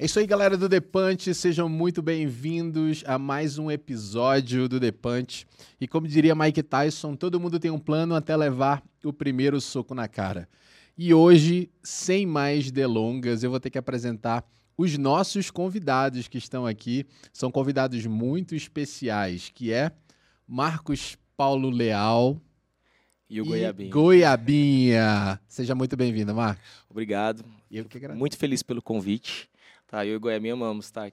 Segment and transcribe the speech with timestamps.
[0.00, 1.34] É isso aí, galera do Depante.
[1.34, 5.44] Sejam muito bem-vindos a mais um episódio do Depante.
[5.80, 9.96] E como diria Mike Tyson, todo mundo tem um plano até levar o primeiro soco
[9.96, 10.48] na cara.
[10.96, 16.64] E hoje, sem mais delongas, eu vou ter que apresentar os nossos convidados que estão
[16.64, 17.04] aqui.
[17.32, 19.90] São convidados muito especiais, que é
[20.46, 22.40] Marcos Paulo Leal.
[23.28, 23.90] E o Goiabinha.
[23.90, 25.40] Goiabinha.
[25.48, 26.64] Seja muito bem-vindo, Marcos.
[26.88, 27.44] Obrigado.
[27.68, 28.20] Eu que agradeço.
[28.20, 29.50] Muito feliz pelo convite.
[29.88, 31.10] Tá, eu e o Goiabinha amamos estar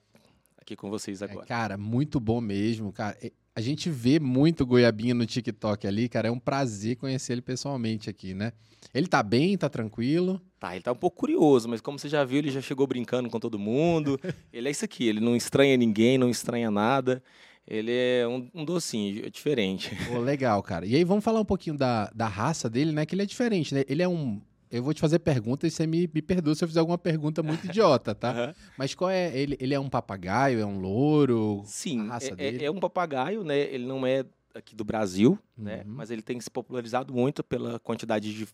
[0.61, 1.45] aqui com vocês É, agora.
[1.45, 3.17] cara, muito bom mesmo, cara.
[3.21, 6.27] É, A gente vê muito Goiabinha no TikTok ali, cara.
[6.27, 8.51] É um prazer conhecer ele pessoalmente aqui, né?
[8.93, 10.41] Ele tá bem, tá tranquilo.
[10.59, 13.29] Tá, ele tá um pouco curioso, mas como você já viu, ele já chegou brincando
[13.29, 14.20] com todo mundo.
[14.51, 17.23] ele é isso aqui, ele não estranha ninguém, não estranha nada.
[17.65, 19.89] Ele é um, um docinho, é diferente.
[20.07, 20.85] Pô, legal, cara.
[20.85, 23.05] E aí, vamos falar um pouquinho da, da raça dele, né?
[23.05, 23.84] Que ele é diferente, né?
[23.87, 24.41] Ele é um.
[24.71, 27.41] Eu vou te fazer perguntas e você me, me perdoa se eu fizer alguma pergunta
[27.44, 28.32] muito idiota, tá?
[28.32, 28.55] Aham.
[28.77, 29.35] Mas qual é.
[29.38, 30.60] Ele, ele é um papagaio?
[30.60, 31.62] É um louro?
[31.66, 32.66] Sim, é- é, dele?
[32.66, 33.58] é um papagaio, né?
[33.60, 35.84] Ele não é aqui do Brasil, né?
[35.86, 35.93] Uhum.
[35.96, 38.54] Mas ele tem se popularizado muito pela quantidade de, de- de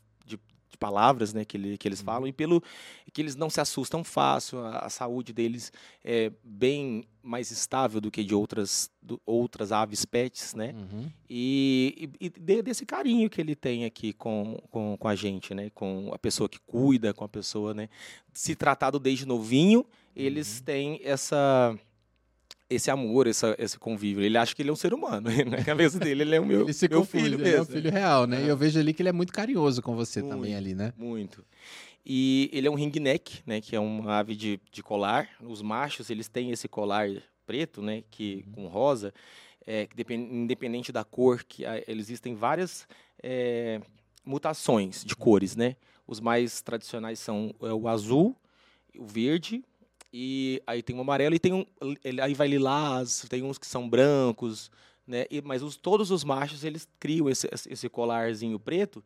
[0.82, 1.46] palavras, né?
[1.46, 2.06] Que, ele, que eles Uhum.
[2.06, 2.62] falam e pelo
[3.14, 4.60] que eles não se assustam fácil.
[4.66, 5.72] A, a saúde deles
[6.04, 10.74] é bem mais estável do que de outras, do- outras aves pets, né?
[10.76, 11.10] Uhum.
[11.30, 15.54] E, e, e de- desse carinho que ele tem aqui com, com, com a gente,
[15.54, 15.70] né?
[15.76, 17.88] Com a pessoa que cuida, com a pessoa, né?
[18.34, 20.64] Se tratado desde novinho, eles Uhum.
[20.66, 21.78] têm essa
[22.74, 24.24] esse amor, essa, esse convívio.
[24.24, 25.30] Ele acha que ele é um ser humano.
[25.50, 27.60] Na cabeça dele, ele é o meu, Ele se meu confunde, filho ele é um
[27.60, 27.74] mesmo.
[27.76, 28.42] filho real, né?
[28.44, 28.52] E É.
[28.52, 30.58] eu vejo ali que ele é muito carinhoso com você também Muito.
[30.58, 30.94] ali, né?
[30.98, 31.46] Muito.
[32.06, 33.62] E ele é um ringneck, né?
[33.62, 35.30] Que é uma ave de, de colar.
[35.42, 37.08] Os machos, eles têm esse colar
[37.46, 38.04] preto, né?
[38.10, 38.54] Que, Uhum.
[38.54, 39.14] com rosa.
[39.68, 42.88] É, que depen- independente da cor, que existem várias
[43.22, 43.80] é,
[44.26, 45.76] mutações de cores, né?
[46.08, 48.36] Os mais tradicionais são é, o azul,
[48.98, 49.64] o verde,
[50.14, 51.66] e aí tem o amarelo, e tem um,
[52.04, 54.70] ele- aí vai lilás, tem uns que são brancos,
[55.08, 55.26] né?
[55.32, 59.04] E, mas os, todos os machos, eles criam esse, esse colarzinho preto,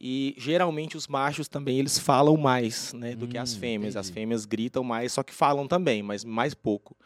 [0.00, 3.96] e geralmente os machos também eles falam mais, né, do que as Hum, fêmeas.
[3.96, 4.14] As entendi.
[4.20, 6.96] fêmeas gritam mais, só que falam também, mas mais pouco.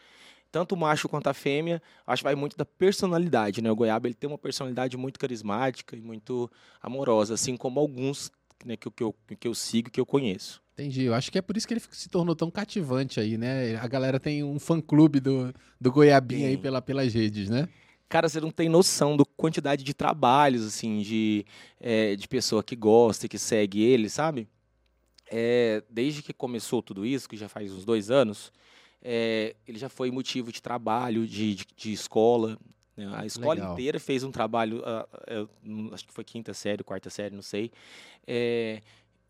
[0.50, 3.70] Tanto o macho quanto a fêmea, acho que vai muito da personalidade, né?
[3.70, 6.50] O goiaba ele tem uma personalidade muito carismática e muito
[6.80, 8.32] amorosa, assim como alguns
[8.64, 10.62] né, que, que, eu, que eu sigo, que eu conheço.
[10.78, 11.02] Entendi.
[11.02, 13.74] Eu acho que é por isso que ele se tornou tão cativante aí, né?
[13.76, 16.62] A galera tem um fã-clube do, do Goiabinha aí Tem.
[16.62, 17.68] pela, pelas redes, né?
[18.08, 21.44] Cara, você não tem noção da quantidade de trabalhos, assim, de,
[21.80, 24.46] eh, de pessoa que gosta e que segue ele, sabe?
[25.28, 28.52] Eh, desde que começou tudo isso, que já faz uns dois anos,
[29.02, 32.56] eh, ele já foi motivo de trabalho, de, de, de escola.
[32.96, 33.10] né?
[33.14, 33.72] A escola Legal.
[33.72, 34.80] inteira fez um trabalho,
[35.26, 37.72] eu não- acho que foi quinta série, quarta série, não sei.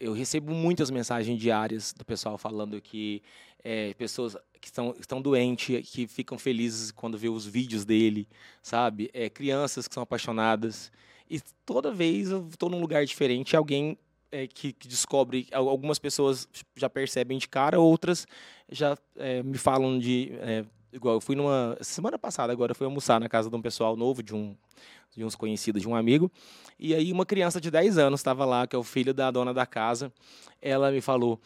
[0.00, 3.22] Eu recebo muitas mensagens diárias do pessoal falando que
[3.64, 8.28] eh, pessoas que estão, estão doentes, que ficam felizes quando vê os vídeos dele,
[8.62, 9.10] sabe?
[9.12, 10.92] É, crianças que são apaixonadas.
[11.28, 13.98] E toda vez eu estou num lugar diferente, alguém
[14.30, 15.46] é, que, que descobre.
[15.52, 18.26] al- Algumas pessoas já percebem de cara, outras
[18.70, 20.30] já é, me falam de.
[20.40, 21.76] é, igual, eu fui numa.
[21.80, 24.56] Semana passada, agora, eu fui almoçar na casa de um pessoal novo, de um
[25.16, 26.30] de uns conhecidos, de um amigo.
[26.78, 29.52] E aí uma criança de 10 anos estava lá, que é o filho da dona
[29.52, 30.12] da casa.
[30.62, 31.40] Ela me falou,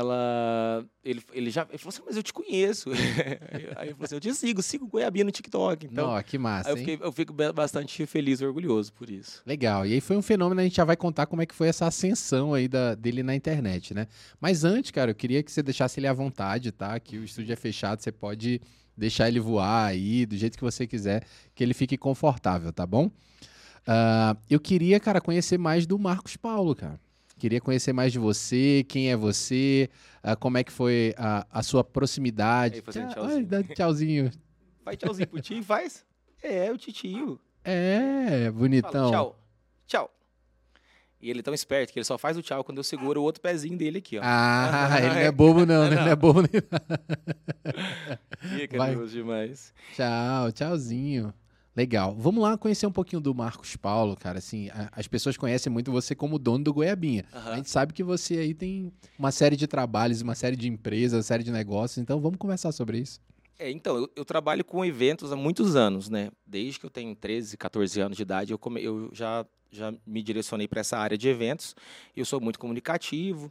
[0.00, 2.90] ela ele, ele já ele falou assim, mas eu te conheço.
[3.76, 5.86] aí eu falei assim, eu te sigo, sigo o Goiabinha no TikTok.
[5.86, 9.42] Então, Não, que massa, eu, fiquei- eu fico ba- bastante feliz e orgulhoso por isso.
[9.46, 9.86] Legal.
[9.86, 11.86] E aí foi um fenômeno, a gente já vai contar como é que foi essa
[11.86, 14.06] ascensão aí da, dele na internet, né?
[14.40, 16.98] Mas antes, cara, eu queria que você deixasse ele à vontade, tá?
[17.00, 18.60] Que o estúdio é fechado, você pode
[18.96, 21.22] deixar ele voar aí, do jeito que você quiser,
[21.54, 23.05] que ele fique confortável, tá bom?
[23.86, 26.98] Ah, eu queria, cara, conhecer mais do Marcos Paulo, cara.
[27.38, 29.90] Queria conhecer mais de você, quem é você,
[30.22, 32.76] ah, como é que foi a, a sua proximidade.
[32.76, 33.38] Aí, fazendo Tchau- tchauzinho.
[33.38, 34.30] Ai, dá tchauzinho.
[34.84, 36.04] Vai tchauzinho pro tio, faz.
[36.42, 37.38] É, o titio.
[37.64, 39.10] É, Fala, bonitão.
[39.10, 39.38] tchau,
[39.86, 40.10] tchau.
[41.20, 43.24] E ele é tão esperto que ele só faz o tchau quando eu seguro o
[43.24, 44.22] outro pezinho dele aqui, ó.
[44.24, 45.86] Ah, ele não é bobo não, né?
[45.88, 46.50] Ele não é bobo nem
[48.60, 48.94] Fica vai.
[49.06, 49.74] demais.
[49.94, 51.34] Tchau, tchauzinho.
[51.76, 52.14] Legal.
[52.18, 54.38] Vamos lá conhecer um pouquinho do Marcos Paulo, cara.
[54.38, 57.24] Assim, a- as pessoas conhecem muito você como dono do Goiabinha.
[57.32, 57.56] A Aham.
[57.56, 61.22] gente sabe que você aí tem uma série de trabalhos, uma série de empresas, uma
[61.22, 61.98] série de negócios.
[61.98, 63.20] Então vamos conversar sobre isso.
[63.58, 66.30] É, então, eu, eu trabalho com eventos há muitos anos, né?
[66.46, 70.22] Desde que eu tenho 13, 14 anos de idade, eu, come- eu já, já me
[70.22, 71.74] direcionei para essa área de eventos.
[72.16, 73.50] Eu sou muito comunicativo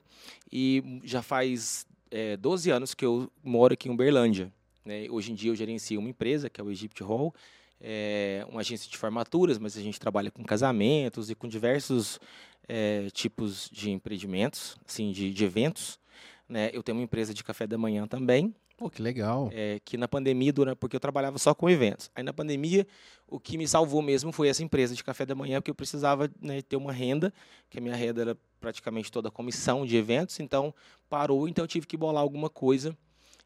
[0.52, 4.52] e já faz é, 12 anos que eu moro aqui em Uberlândia.
[4.84, 5.08] né?
[5.10, 7.34] Hoje em dia eu gerencio uma empresa, que é o Egypt Hall,
[7.80, 12.20] é uma agência de formaturas, mas a gente trabalha com casamentos e com diversos
[12.68, 16.00] é, tipos de empreendimentos, assim, de, de eventos.
[16.48, 16.70] Né?
[16.74, 19.50] Eu tenho uma empresa de café da manhã também, Pô, que legal.
[19.54, 22.12] É, que na pandemia, durante, porque eu trabalhava só com eventos.
[22.14, 22.86] Aí na pandemia,
[23.26, 26.30] o que me salvou mesmo foi essa empresa de café da manhã, porque eu precisava
[26.42, 27.34] né, ter uma renda,
[27.70, 30.74] que a minha renda era praticamente toda a comissão de eventos, então
[31.10, 32.98] parou, então eu tive que bolar alguma coisa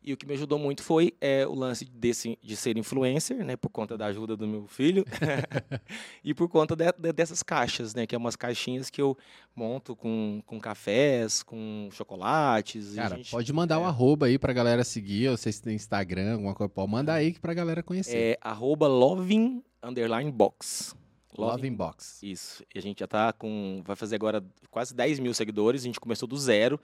[0.01, 3.57] e o que me ajudou muito foi é, o lance desse, de ser influencer, né,
[3.57, 5.05] por conta da ajuda do meu filho,
[6.23, 9.17] e por conta de, de, dessas caixas, né, que é umas caixinhas que eu
[9.55, 12.95] monto com, com cafés, com chocolates.
[12.95, 15.75] Cara, gente, pode mandar o é, um arroba aí pra galera seguir, ou se tem
[15.75, 18.17] Instagram, alguma coisa, pode mandar aí pra galera conhecer.
[18.17, 20.95] É arroba loving underline box.
[21.37, 22.21] Loving Box.
[22.21, 22.63] Isso.
[22.73, 23.81] E a gente já tá com.
[23.85, 25.83] Vai fazer agora quase 10 mil seguidores.
[25.83, 26.79] A gente começou do zero.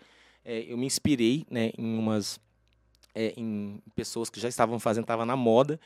[0.45, 2.39] É, eu me inspirei né, em umas
[3.15, 5.79] é, em pessoas que já estavam fazendo, estava na moda.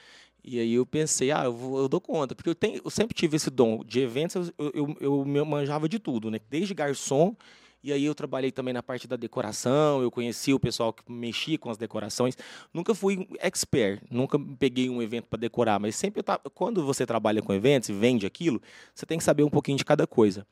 [0.43, 2.33] E aí eu pensei, ah, eu, vou, eu dou conta.
[2.33, 5.87] Porque eu, tenho, eu sempre tive esse dom de eventos, eu, eu, eu me manjava
[5.87, 6.39] de tudo, né?
[6.49, 7.35] Desde garçom
[7.83, 11.57] e aí eu trabalhei também na parte da decoração, eu conheci o pessoal que mexia
[11.57, 12.37] com as decorações.
[12.73, 17.41] Nunca fui expert, nunca peguei um evento para decorar, mas sempre tava, quando você trabalha
[17.41, 18.61] com eventos e vende aquilo,
[18.93, 20.45] você tem que saber um pouquinho de cada coisa.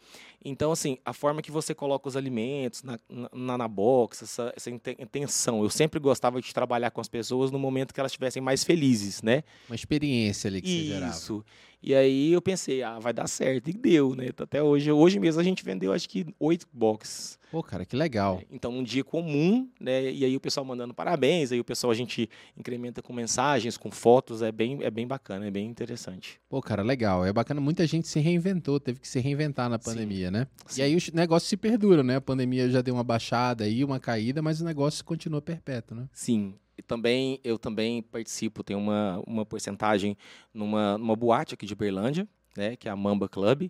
[0.43, 2.97] Então, assim, a forma que você coloca os alimentos na,
[3.33, 5.63] na, na box, essa, essa intenção.
[5.63, 9.21] Eu sempre gostava de trabalhar com as pessoas no momento que elas estivessem mais felizes,
[9.21, 9.43] né?
[9.67, 10.87] Uma experiência ali que Isso.
[10.87, 11.13] você gerava.
[11.13, 11.45] Isso.
[11.87, 13.69] E aí eu pensei, ah, vai dar certo.
[13.69, 14.27] E deu, né?
[14.37, 14.91] Até hoje.
[14.91, 17.39] Hoje mesmo a gente vendeu acho que oito boxes.
[17.49, 18.41] Pô, cara, que legal.
[18.51, 20.11] Então, um dia comum, né?
[20.11, 23.89] E aí o pessoal mandando parabéns, aí o pessoal a gente incrementa com mensagens, com
[23.89, 26.41] fotos, é bem, é bem bacana, é bem interessante.
[26.49, 27.25] Pô, cara, legal.
[27.25, 30.33] É bacana, muita gente se reinventou, teve que se reinventar na pandemia, Sim.
[30.33, 30.47] né?
[30.65, 30.81] Sim.
[30.81, 32.17] E aí o negócio se perdura, né?
[32.17, 36.09] A pandemia já deu uma baixada aí, uma caída, mas o negócio continua perpétuo, né?
[36.11, 36.53] Sim.
[36.77, 40.15] E também, eu também participo, tenho uma, uma porcentagem
[40.53, 42.75] numa, numa boate aqui de Berlândia, né?
[42.75, 43.69] Que é a Mamba Club.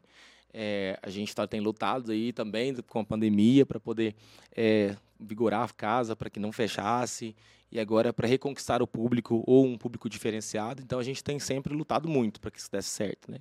[0.53, 4.15] É, a gente tá, tem lutado aí também com a pandemia para poder
[4.55, 7.35] é, vigorar a casa, para que não fechasse.
[7.71, 10.81] E agora para reconquistar o público ou um público diferenciado.
[10.81, 13.39] Então a gente tem sempre lutado muito para que isso desse certo, né?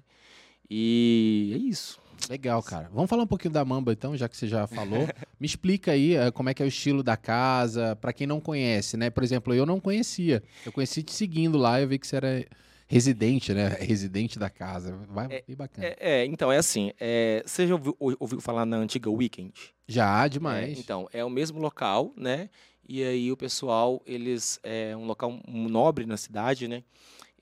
[0.68, 2.00] E é isso.
[2.28, 2.90] Legal, cara.
[2.92, 5.06] Vamos falar um pouquinho da Mamba, então, já que você já falou.
[5.38, 8.40] Me explica aí uh, como é que é o estilo da casa, para quem não
[8.40, 9.10] conhece, né?
[9.10, 10.42] Por exemplo, eu não conhecia.
[10.64, 12.46] Eu conheci te seguindo lá, eu vi que você era
[12.86, 13.68] residente, né?
[13.80, 14.96] Residente da casa.
[15.08, 15.86] Vai, é, bem bacana.
[15.86, 16.92] É, é, então, é assim.
[17.00, 19.52] É, você já ouviu, ouviu, falar na antiga Weekend?
[19.86, 20.76] Já, demais.
[20.76, 22.48] É, então, é o mesmo local, né?
[22.88, 24.60] E aí o pessoal, eles...
[24.62, 26.82] É um local nobre na cidade, né?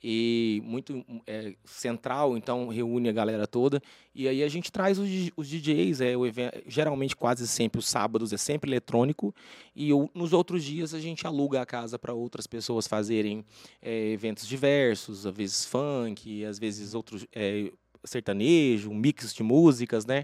[0.07, 3.81] E muito é, central, então reúne a galera toda.
[4.13, 8.31] E aí a gente traz os, os DJs, é, evento, geralmente quase sempre os sábados
[8.31, 9.33] é sempre eletrônico,
[9.75, 13.43] e nos outros dias a gente aluga a casa para outras pessoas fazerem
[13.81, 17.71] é, eventos diversos, às vezes funk, às vezes outros é,
[18.03, 20.23] sertanejo, um mix de músicas, né?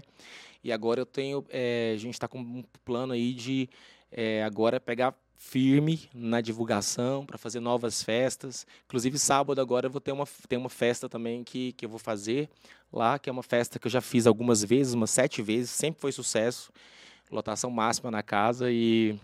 [0.62, 3.68] E agora eu tenho, é, a gente está com um plano aí de
[4.12, 5.12] é, agora pegar
[5.44, 8.66] firme na divulgação para fazer novas festas.
[8.86, 11.98] Inclusive, sábado agora eu vou ter uma, ter uma festa também que, que eu vou
[11.98, 12.48] fazer
[12.92, 16.00] lá, que é uma festa que eu já fiz algumas vezes, umas sete vezes, sempre
[16.00, 16.72] foi sucesso.
[17.30, 19.18] Lotação máxima na casa e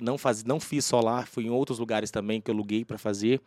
[0.00, 2.96] não, faz, não fiz só lá, fui em outros lugares também que eu aluguei para
[2.96, 3.40] fazer.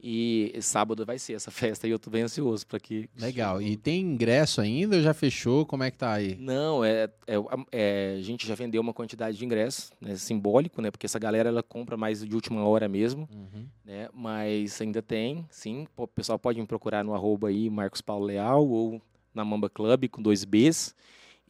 [0.00, 3.08] E sábado vai ser essa festa e eu tô bem ansioso para que.
[3.16, 3.60] Legal.
[3.60, 5.66] E tem ingresso ainda ou já fechou?
[5.66, 6.36] Como é que tá aí?
[6.36, 7.34] Não, é, é,
[7.72, 10.90] é a gente já vendeu uma quantidade de ingressos, né, simbólico, né?
[10.90, 13.66] Porque essa galera ela compra mais de última hora mesmo, uhum.
[13.84, 14.08] né?
[14.12, 15.86] Mas ainda tem, sim.
[15.96, 19.02] O pessoal pode me procurar no arroba aí, Marcos Paulo Leal, ou
[19.34, 20.94] na Mamba Club com dois Bs.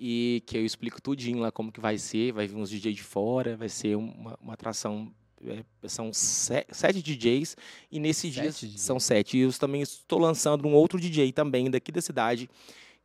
[0.00, 3.02] E que eu explico tudinho lá como que vai ser, vai vir uns DJ de
[3.02, 5.12] fora, vai ser uma, uma atração
[5.46, 7.56] é, são sete DJs
[7.90, 9.36] e nesse dia são sete.
[9.36, 12.48] E eu também estou lançando um outro DJ também daqui da cidade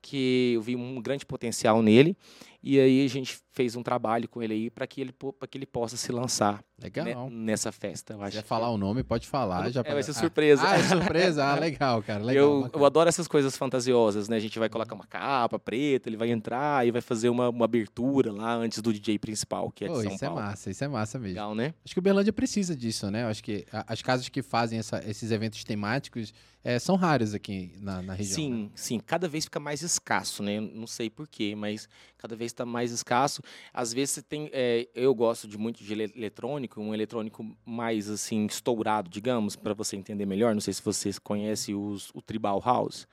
[0.02, 2.16] que eu vi um grande potencial nele
[2.64, 5.58] e aí a gente fez um trabalho com ele aí para que ele para que
[5.58, 8.14] ele possa se lançar legal né, nessa festa.
[8.14, 8.38] Eu acho.
[8.38, 9.70] Se falar o nome, pode falar.
[9.70, 10.64] Já é, vai ser surpresa.
[10.66, 11.46] Ah, é surpresa.
[11.46, 12.24] Ah, legal, cara.
[12.24, 14.38] Legal, eu, eu, adoro essas coisas fantasiosas, né?
[14.38, 17.66] A gente vai colocar uma capa preta, ele vai entrar e vai fazer uma, uma
[17.66, 20.40] abertura lá antes do DJ principal, que é de São isso Paulo.
[20.40, 21.34] é massa, isso é massa mesmo.
[21.34, 21.74] Legal, né?
[21.84, 23.26] Acho que o Berlândia precisa disso, né?
[23.26, 28.02] Acho que as casas que fazem essa, esses eventos temáticos é, são raras aqui na,
[28.02, 28.36] na região.
[28.36, 28.70] Sim, né?
[28.74, 29.00] sim.
[29.00, 30.62] Cada vez fica mais escasso, né?
[30.62, 33.42] Não sei porquê, mas cada vez está mais escasso.
[33.74, 34.50] Às vezes você tem.
[34.54, 39.96] É, eu gosto de muito de eletrônico, um eletrônico mais assim, estourado, digamos, para você
[39.96, 40.54] entender melhor.
[40.54, 43.08] Não sei se vocês conhecem os, o Tribal House.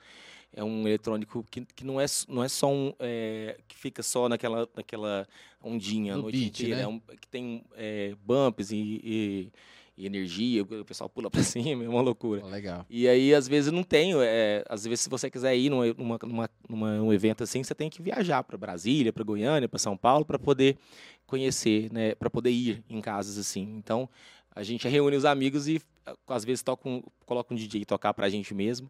[0.53, 2.93] É um eletrônico que, que não, é, não é só um.
[2.99, 5.25] É, que fica só naquela, naquela
[5.63, 6.75] ondinha No a noite beat, inteira.
[6.75, 6.83] né?
[6.83, 9.51] É um, que tem é, bumps e, e,
[10.01, 12.43] e energia, o pessoal pula para cima, é uma loucura.
[12.45, 12.85] Legal.
[12.89, 14.19] E aí, às vezes, eu não tenho.
[14.21, 17.75] É, às vezes, se você quiser ir numa, numa, numa, numa um evento assim, você
[17.75, 20.77] tem que viajar para Brasília, para Goiânia, para São Paulo, para poder
[21.27, 23.61] conhecer, né, para poder ir em casas assim.
[23.77, 24.09] Então,
[24.53, 25.81] A gente reúne os amigos e
[26.27, 28.89] às vezes toca um, coloca um DJ tocar pra gente mesmo.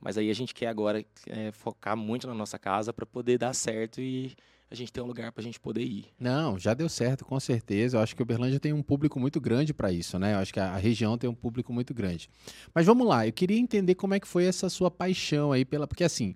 [0.00, 3.54] Mas aí a gente quer agora é, focar muito na nossa casa para poder dar
[3.54, 4.34] certo e
[4.72, 6.06] a gente ter um lugar para a gente poder ir.
[6.18, 7.96] Não, já deu certo, com certeza.
[7.96, 10.34] Eu acho que o Uberlândia tem um público muito grande para isso, né?
[10.34, 12.30] Eu acho que a, a região tem um público muito grande.
[12.74, 15.86] Mas vamos lá, eu queria entender como é que foi essa sua paixão aí pela.
[15.86, 16.34] Porque assim,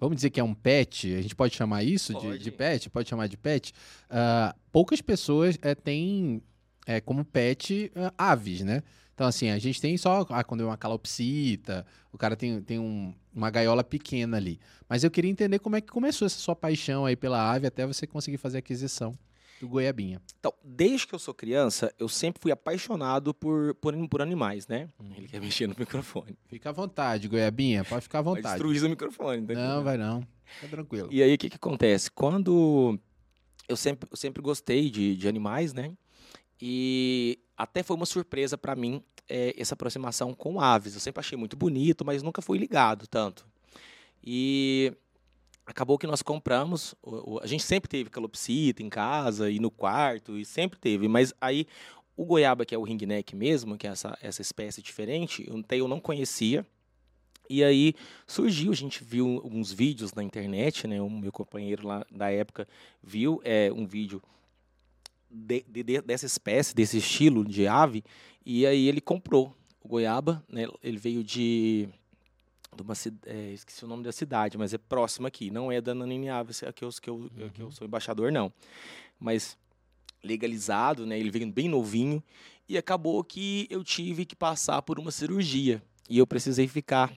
[0.00, 2.88] vamos dizer que é um pet, a gente pode chamar isso de, de, pet?
[2.88, 3.72] Pode chamar de pet?
[4.06, 6.42] Uh, poucas pessoas é, têm
[6.86, 8.82] é, como pet uh, aves, né?
[9.14, 12.78] Então, assim, a gente tem só ah, quando é uma calopsita, o cara tem, tem
[12.78, 14.58] um, uma gaiola pequena ali.
[14.88, 17.86] Mas eu queria entender como é que começou essa sua paixão aí pela ave até
[17.86, 19.16] você conseguir fazer a aquisição
[19.60, 20.20] do goiabinha.
[20.38, 24.88] Então, desde que eu sou criança, eu sempre fui apaixonado por, por, por animais, né?
[25.00, 25.12] Hum.
[25.16, 26.36] Ele quer mexer no microfone.
[26.46, 28.42] Fica à vontade, goiabinha, pode ficar à vontade.
[28.42, 29.46] Vai destruir o microfone.
[29.46, 30.26] Tá não, vai não.
[30.44, 31.08] Fica tranquilo.
[31.10, 32.10] E aí, o que, que acontece?
[32.10, 32.98] Quando
[33.68, 35.92] eu sempre, eu sempre gostei de, de animais, né?
[36.60, 40.94] E até foi uma surpresa para mim é, essa aproximação com aves.
[40.94, 43.46] Eu sempre achei muito bonito, mas nunca fui ligado tanto.
[44.22, 44.92] E
[45.66, 46.94] acabou que nós compramos.
[47.42, 51.08] A gente sempre teve calopsita em casa e no quarto, e sempre teve.
[51.08, 51.66] Mas aí
[52.16, 56.00] o goiaba, que é o ringneck mesmo, que é essa, essa espécie diferente, eu não
[56.00, 56.64] conhecia.
[57.48, 57.94] E aí
[58.26, 61.00] surgiu, a gente viu alguns vídeos na internet, né?
[61.02, 62.66] O meu companheiro lá da época
[63.02, 64.22] viu é, um vídeo
[65.34, 68.04] de, de, dessa espécie, desse estilo de ave,
[68.46, 70.66] e aí ele comprou o goiaba, né?
[70.82, 71.88] Ele veio de,
[72.74, 72.94] de uma
[73.26, 76.62] é, esqueci o nome da cidade, mas é próximo aqui, não é da Nanine Aves,
[76.62, 77.50] é que eu, que eu, uhum.
[77.52, 78.52] que eu sou embaixador, não.
[79.18, 79.58] Mas
[80.22, 81.18] legalizado, né?
[81.18, 82.22] Ele veio bem novinho
[82.68, 87.12] e acabou que eu tive que passar por uma cirurgia e eu precisei ficar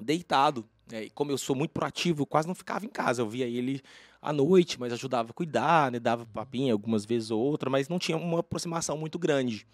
[0.00, 0.66] deitado.
[0.90, 1.04] Né?
[1.04, 3.22] E como eu sou muito proativo, eu quase não ficava em casa.
[3.22, 3.82] Eu via ele
[4.20, 5.98] à noite, mas ajudava a cuidar, né?
[5.98, 9.66] dava papinha algumas vezes ou outra, mas não tinha uma aproximação muito grande.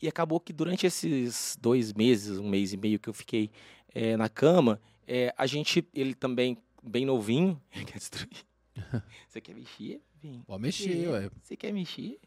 [0.00, 3.50] E acabou que durante esses dois meses, um mês e meio que eu fiquei
[3.94, 8.44] é, na cama, é, a gente, ele também, bem novinho, quer destruir.
[9.28, 10.00] Você quer mexer?
[10.22, 10.42] Vem.
[10.42, 11.30] Pode mexer, ué.
[11.42, 12.18] Você quer mexer?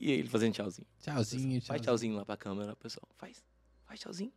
[0.00, 0.86] E ele fazendo tchauzinho.
[1.00, 1.62] Tchauzinho, tchauzinho.
[1.62, 3.08] Faz tchauzinho lá pra câmera, pessoal.
[3.16, 3.42] Faz.
[3.84, 4.32] Faz tchauzinho.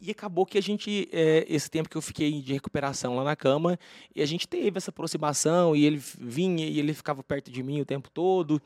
[0.00, 3.34] E acabou que a gente, é, esse tempo que eu fiquei de recuperação lá na
[3.34, 3.78] cama,
[4.14, 7.80] e a gente teve essa aproximação, e ele vinha e ele ficava perto de mim
[7.80, 8.60] o tempo todo,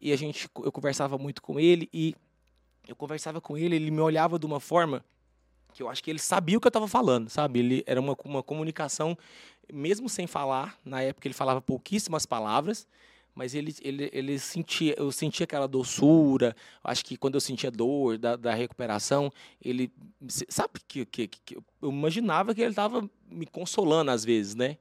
[0.00, 2.14] e a gente, eu conversava muito com ele, e
[2.86, 5.04] eu conversava com ele, ele me olhava de uma forma
[5.72, 7.58] que eu acho que ele sabia o que eu estava falando, sabe?
[7.58, 9.16] Ele era uma, uma comunicação,
[9.70, 12.86] mesmo sem falar, na época ele falava pouquíssimas palavras,
[13.36, 16.56] mas ele, ele, ele sentia, eu sentia aquela doçura.
[16.82, 19.92] Acho que quando eu sentia dor da, da recuperação, ele
[20.48, 24.78] sabe que, que, que eu imaginava que ele estava me consolando às vezes, né?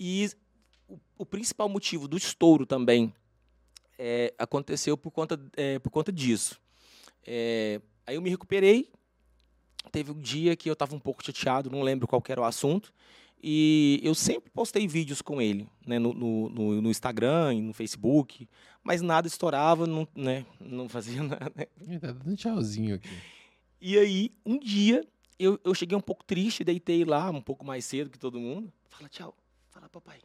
[0.00, 0.30] E
[0.88, 3.12] o, o principal motivo do estouro também
[3.98, 6.58] é, aconteceu por conta, é, por conta disso.
[7.26, 8.90] É, aí eu me recuperei.
[9.90, 12.90] Teve um dia que eu estava um pouco chateado, não lembro qual era o assunto.
[13.42, 18.48] E eu sempre postei vídeos com ele, né, no, no, no Instagram e no Facebook,
[18.84, 21.52] mas nada estourava, não, né, não fazia nada.
[21.56, 21.98] Né.
[21.98, 23.10] Tá dando tchauzinho aqui.
[23.80, 25.04] E aí, um dia,
[25.36, 28.72] eu, eu cheguei um pouco triste, deitei lá um pouco mais cedo que todo mundo.
[28.88, 29.36] Fala tchau,
[29.70, 30.20] fala papai.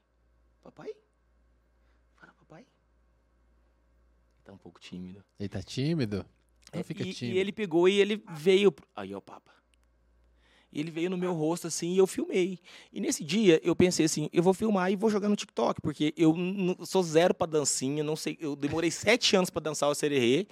[0.62, 0.94] Papai?
[2.18, 2.62] Fala papai.
[2.62, 5.24] Ele tá um pouco tímido.
[5.40, 6.24] Ele tá tímido?
[6.70, 7.36] Então é, fica e, tímido.
[7.36, 8.72] E ele pegou e ele veio.
[8.96, 9.57] Aí, ó, papa.
[10.72, 12.60] Ele veio no meu rosto assim e eu filmei.
[12.92, 16.14] E nesse dia eu pensei assim, eu vou filmar e vou jogar no TikTok, porque
[16.18, 16.36] eu
[16.86, 20.48] sou zero para dancinha, não sei, eu demorei sete anos para dançar o sererê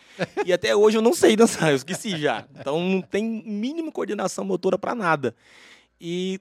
[0.45, 2.47] e até hoje eu não sei dançar, eu esqueci já.
[2.59, 5.35] Então não tem mínima coordenação motora para nada.
[5.99, 6.39] E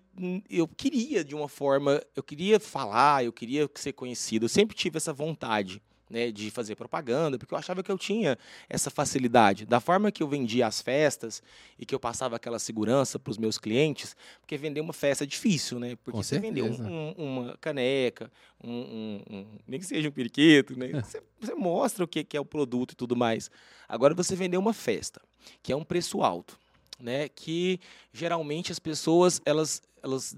[0.50, 4.96] eu queria de uma forma, eu queria falar, eu queria ser conhecido, eu sempre tive
[4.96, 9.64] essa vontade né, de fazer propaganda, porque eu achava que eu tinha essa facilidade.
[9.64, 11.42] Da forma que eu vendia as festas
[11.78, 15.26] e que eu passava aquela segurança para os meus clientes, porque vender uma festa é
[15.26, 15.96] difícil, né?
[15.96, 18.30] Porque Com você vender um, uma caneca,
[18.62, 20.88] um, um, um, nem que seja um periquito, né?
[21.02, 23.50] Você, você mostra o que, que é o produto e tudo mais.
[23.88, 25.20] Agora, você vender uma festa,
[25.62, 26.58] que é um preço alto,
[27.00, 27.28] né?
[27.28, 27.80] Que
[28.12, 30.36] geralmente as pessoas elas, elas,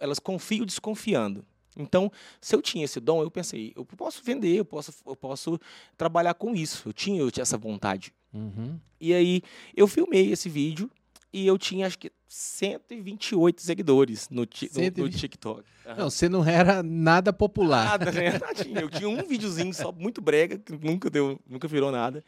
[0.00, 1.44] elas confiam desconfiando.
[1.76, 2.10] Então,
[2.40, 5.58] se eu tinha esse dom, eu pensei, eu posso vender, eu posso, eu posso
[5.96, 6.88] trabalhar com isso.
[6.88, 8.12] Eu tinha, eu tinha essa vontade.
[8.32, 8.78] Uhum.
[9.00, 9.42] E aí,
[9.76, 10.90] eu filmei esse vídeo
[11.32, 15.64] e eu tinha, acho que, 128 seguidores no, no, no TikTok.
[15.86, 15.96] Uhum.
[15.96, 17.84] Não, você não era nada popular.
[17.84, 18.38] Nada, né?
[18.80, 22.24] Eu tinha um videozinho só, muito brega, que nunca, deu, nunca virou nada.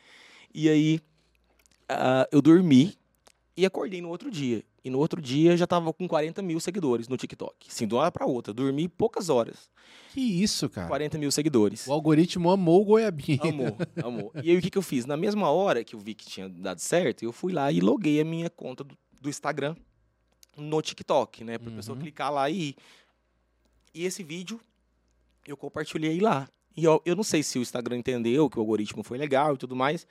[0.53, 1.01] E aí,
[1.91, 2.99] uh, eu dormi
[3.57, 4.65] e acordei no outro dia.
[4.85, 7.73] E no outro dia já tava com 40 mil seguidores no TikTok.
[7.73, 8.53] Sim, de uma hora pra outra.
[8.53, 9.71] Dormi poucas horas.
[10.13, 10.89] Que isso, cara.
[10.89, 11.87] 40 mil seguidores.
[11.87, 13.43] O algoritmo amou o goiabinho.
[13.43, 14.33] Amor, amor.
[14.43, 15.07] E aí o que, que eu fiz?
[15.07, 18.21] Na mesma hora que eu vi que tinha dado certo, eu fui lá e loguei
[18.21, 19.77] a minha conta do, do Instagram
[20.57, 21.59] no TikTok, né?
[21.59, 21.77] Pra Uhum.
[21.77, 22.77] pessoa clicar lá e ir.
[23.95, 24.61] E esse vídeo
[25.47, 26.49] eu compartilhei lá.
[26.77, 29.59] E eu, eu não sei se o Instagram entendeu que o algoritmo foi legal e
[29.59, 30.07] tudo mais.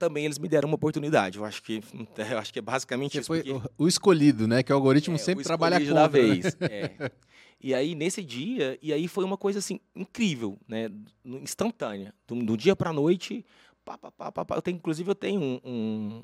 [0.00, 1.36] Também eles me deram uma oportunidade.
[1.36, 1.82] Eu acho que,
[2.32, 3.26] eu acho que é basicamente Que isso.
[3.26, 4.62] foi porque- o, escolhido, né?
[4.62, 5.94] Que o algoritmo é, sempre o trabalha contra.
[5.94, 6.08] da né?
[6.08, 6.56] vez.
[6.58, 7.12] é.
[7.60, 10.90] E aí, nesse dia, e aí foi uma coisa assim, incrível, né?
[11.22, 12.14] Instantânea.
[12.26, 13.44] Do, do dia pra noite,
[13.84, 14.56] pá, pá, pá, pá, pá.
[14.56, 16.22] Eu tenho, inclusive, eu tenho um, um,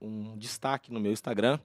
[0.00, 1.60] um destaque no meu Instagram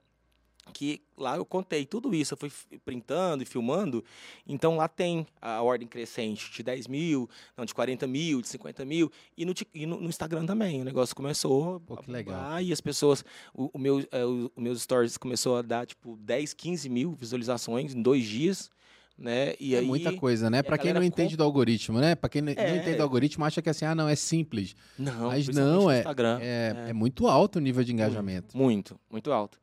[0.74, 2.52] que lá eu contei tudo isso, eu fui
[2.84, 4.04] printando e filmando,
[4.48, 8.84] então lá tem a ordem crescente de 10 mil, não, de 40 mil, de 50
[8.84, 12.60] mil, e no, e no, no Instagram também, o negócio começou Pô, que legal.
[12.62, 16.18] e as pessoas, o, o meu, é, o, o meus stories começou a dar, tipo,
[16.18, 18.70] 10, 15 mil visualizações em dois dias,
[19.18, 19.86] né, e É aí...
[19.86, 20.60] muita coisa, né?
[20.60, 22.16] a Pra quem não entende do algoritmo, né?
[22.16, 22.76] Pra quem não não É.
[22.78, 24.76] entende do algoritmo, acha que assim, ah, não, é simples.
[25.00, 26.40] Não, Mas não, é- Instagram.
[26.42, 28.58] É, é muito alto o nível de engajamento.
[28.58, 29.58] Muito, muito alto.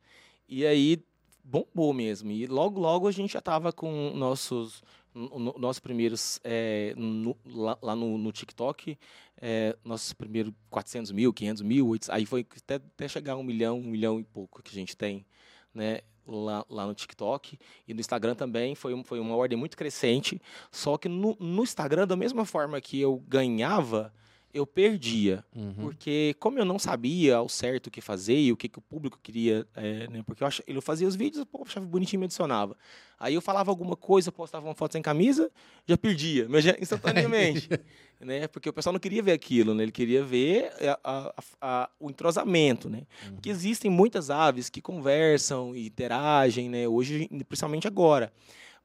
[0.47, 1.03] E aí
[1.43, 2.31] bombou mesmo.
[2.31, 4.81] E logo, logo a gente já tava com nossos
[5.13, 8.97] no- no- nossos primeiros é, no- lá, lá no, no TikTok,
[9.39, 13.43] é, nossos primeiros 400 mil, 500 mil, 800, aí foi até, até chegar a um
[13.43, 15.25] milhão, um milhão e pouco que a gente tem,
[15.73, 15.99] né?
[16.25, 20.41] Lá, lá no TikTok e no Instagram também foi, foi uma ordem muito crescente.
[20.71, 24.13] Só que no, no Instagram, da mesma forma que eu ganhava,
[24.53, 25.43] eu perdia.
[25.55, 25.73] Uhum.
[25.73, 28.81] Porque como eu não sabia ao certo o que fazer e o que, que o
[28.81, 32.21] público queria, é, né, porque eu, ach, eu fazia os vídeos, pô, achava bonitinho e
[32.21, 32.77] me adicionava.
[33.19, 35.49] Aí eu falava alguma coisa, postava uma foto sem camisa,
[35.87, 37.67] já perdia, mas já instantaneamente.
[38.21, 41.89] né, porque o pessoal não queria ver aquilo, né, ele queria ver a- a- a-
[41.99, 42.89] o entrosamento.
[42.89, 43.33] Né, Uhum.
[43.33, 48.31] porque existem muitas aves que conversam e interagem, né, hoje, principalmente agora.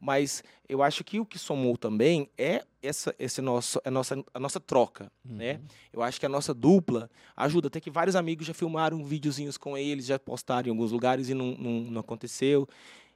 [0.01, 4.39] Mas eu acho que o que somou também é essa, esse nosso, a, nossa, a
[4.39, 5.55] nossa troca, né?
[5.55, 5.67] Uhum.
[5.95, 7.67] Eu acho que a nossa dupla ajuda.
[7.67, 11.35] Até que vários amigos já filmaram videozinhos com eles, já postaram em alguns lugares e
[11.35, 12.69] não, não, não aconteceu.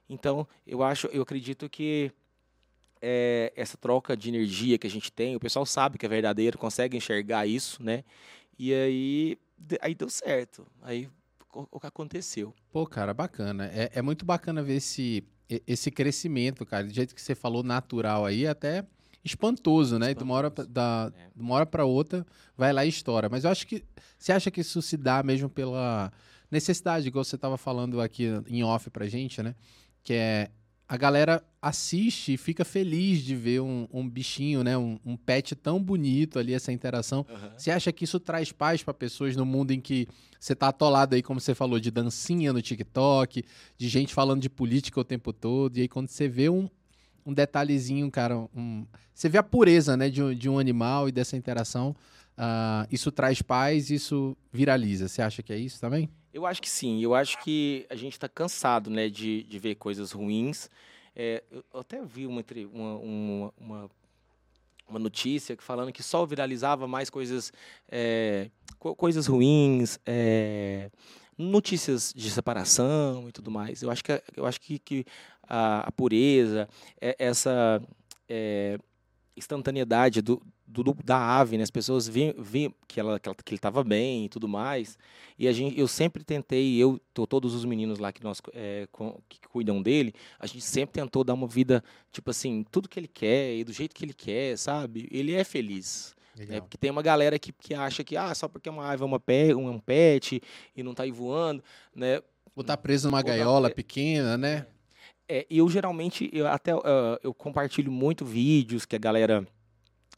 [0.09, 2.11] Então, eu acho, eu acredito que
[3.01, 6.57] é, essa troca de energia que a gente tem, o pessoal sabe que é verdadeiro,
[6.57, 8.03] consegue enxergar isso, né?
[8.59, 9.37] E aí,
[9.81, 10.67] aí deu certo.
[10.81, 11.09] Aí
[11.53, 12.53] o que aconteceu.
[12.71, 13.67] Pô, cara, bacana.
[13.73, 15.23] É, é muito bacana ver esse,
[15.67, 16.85] esse crescimento, cara.
[16.85, 18.85] Do jeito que você falou, natural aí, até
[19.23, 20.11] espantoso, né?
[20.11, 21.29] E de uma hora, pra- da, É.
[21.35, 22.25] de uma hora pra outra,
[22.57, 23.29] vai lá e estoura.
[23.29, 23.83] Mas eu acho que.
[24.17, 26.11] Você acha que isso se dá mesmo pela
[26.51, 29.55] necessidade, igual você tava falando aqui em off pra gente, né?
[30.03, 30.49] Que é.
[30.93, 34.77] A galera assiste e fica feliz de ver um, um bichinho, né?
[34.77, 37.25] Um, um pet tão bonito ali, essa interação.
[37.57, 40.07] Você acha que isso traz paz para pessoas no mundo em que
[40.39, 43.43] você tá atolado aí, como você falou, de dancinha no TikTok,
[43.75, 46.69] de gente falando de política o tempo todo, e aí quando você vê um,
[47.25, 51.11] um detalhezinho, cara, um- você vê a pureza, né, de um, de um animal e
[51.11, 51.95] dessa interação,
[52.37, 55.07] ah, isso traz paz, isso viraliza.
[55.07, 56.07] Você acha que é isso também?
[56.33, 56.99] Eu acho que sim.
[56.99, 60.69] Eu acho que a gente está cansado, né, de, de ver coisas ruins.
[61.15, 62.43] É, eu até vi uma,
[62.73, 63.91] uma, uma,
[64.89, 67.53] uma, notícia falando que só viralizava mais coisas,
[67.87, 70.89] é, co- coisas ruins, é,
[71.37, 73.83] notícias de separação e tudo mais.
[73.83, 75.05] Eu acho que, eu acho que, que
[75.47, 76.67] a, a pureza,
[76.99, 77.79] é- essa
[78.27, 78.79] é,
[79.37, 80.41] instantaneidade do,
[80.81, 81.63] do- da ave, né?
[81.63, 84.97] As pessoas viam, viam que, ela, que, ela- que ele estava bem e tudo mais.
[85.37, 88.87] E a gente, eu sempre tentei, eu, to- todos os meninos lá que, nós, é,
[88.91, 92.97] com- que cuidam dele, a gente sempre tentou dar uma vida, tipo assim, tudo que
[92.99, 95.07] ele quer e do jeito que ele quer, sabe?
[95.11, 96.15] Ele é feliz.
[96.47, 96.55] né?
[96.61, 99.19] Porque tem uma galera que, que acha que, ah, só porque uma ave é uma
[99.19, 100.41] pe, um, é pet
[100.75, 101.63] e não tá aí voando,
[101.95, 102.21] né?
[102.55, 104.65] Ou tá preso numa Ou tá gaiola pre- pequena, né?
[105.29, 109.47] É, eu geralmente, eu até ah, eu compartilho muito vídeos que a galera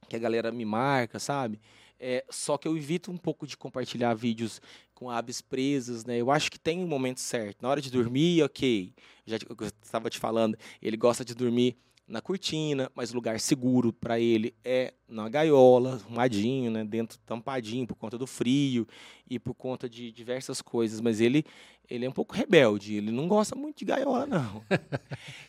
[0.07, 1.59] que a galera me marca, sabe?
[1.99, 4.61] É, só que eu evito um pouco de compartilhar vídeos
[4.93, 6.17] com aves presas, né?
[6.17, 7.61] Eu acho que tem um momento certo.
[7.61, 8.93] Na hora de dormir, ok.
[9.25, 9.37] Já
[9.83, 14.53] estava te falando, ele gosta de dormir na cortina, mas o lugar seguro para ele
[14.63, 16.83] é na gaiola, arrumadinho, né?
[16.83, 18.87] Dentro tampadinho por conta do frio
[19.29, 21.01] e por conta de diversas coisas.
[21.01, 21.43] Mas ele
[21.89, 22.95] ele é um pouco rebelde.
[22.95, 24.63] Ele não gosta muito de gaiola, não.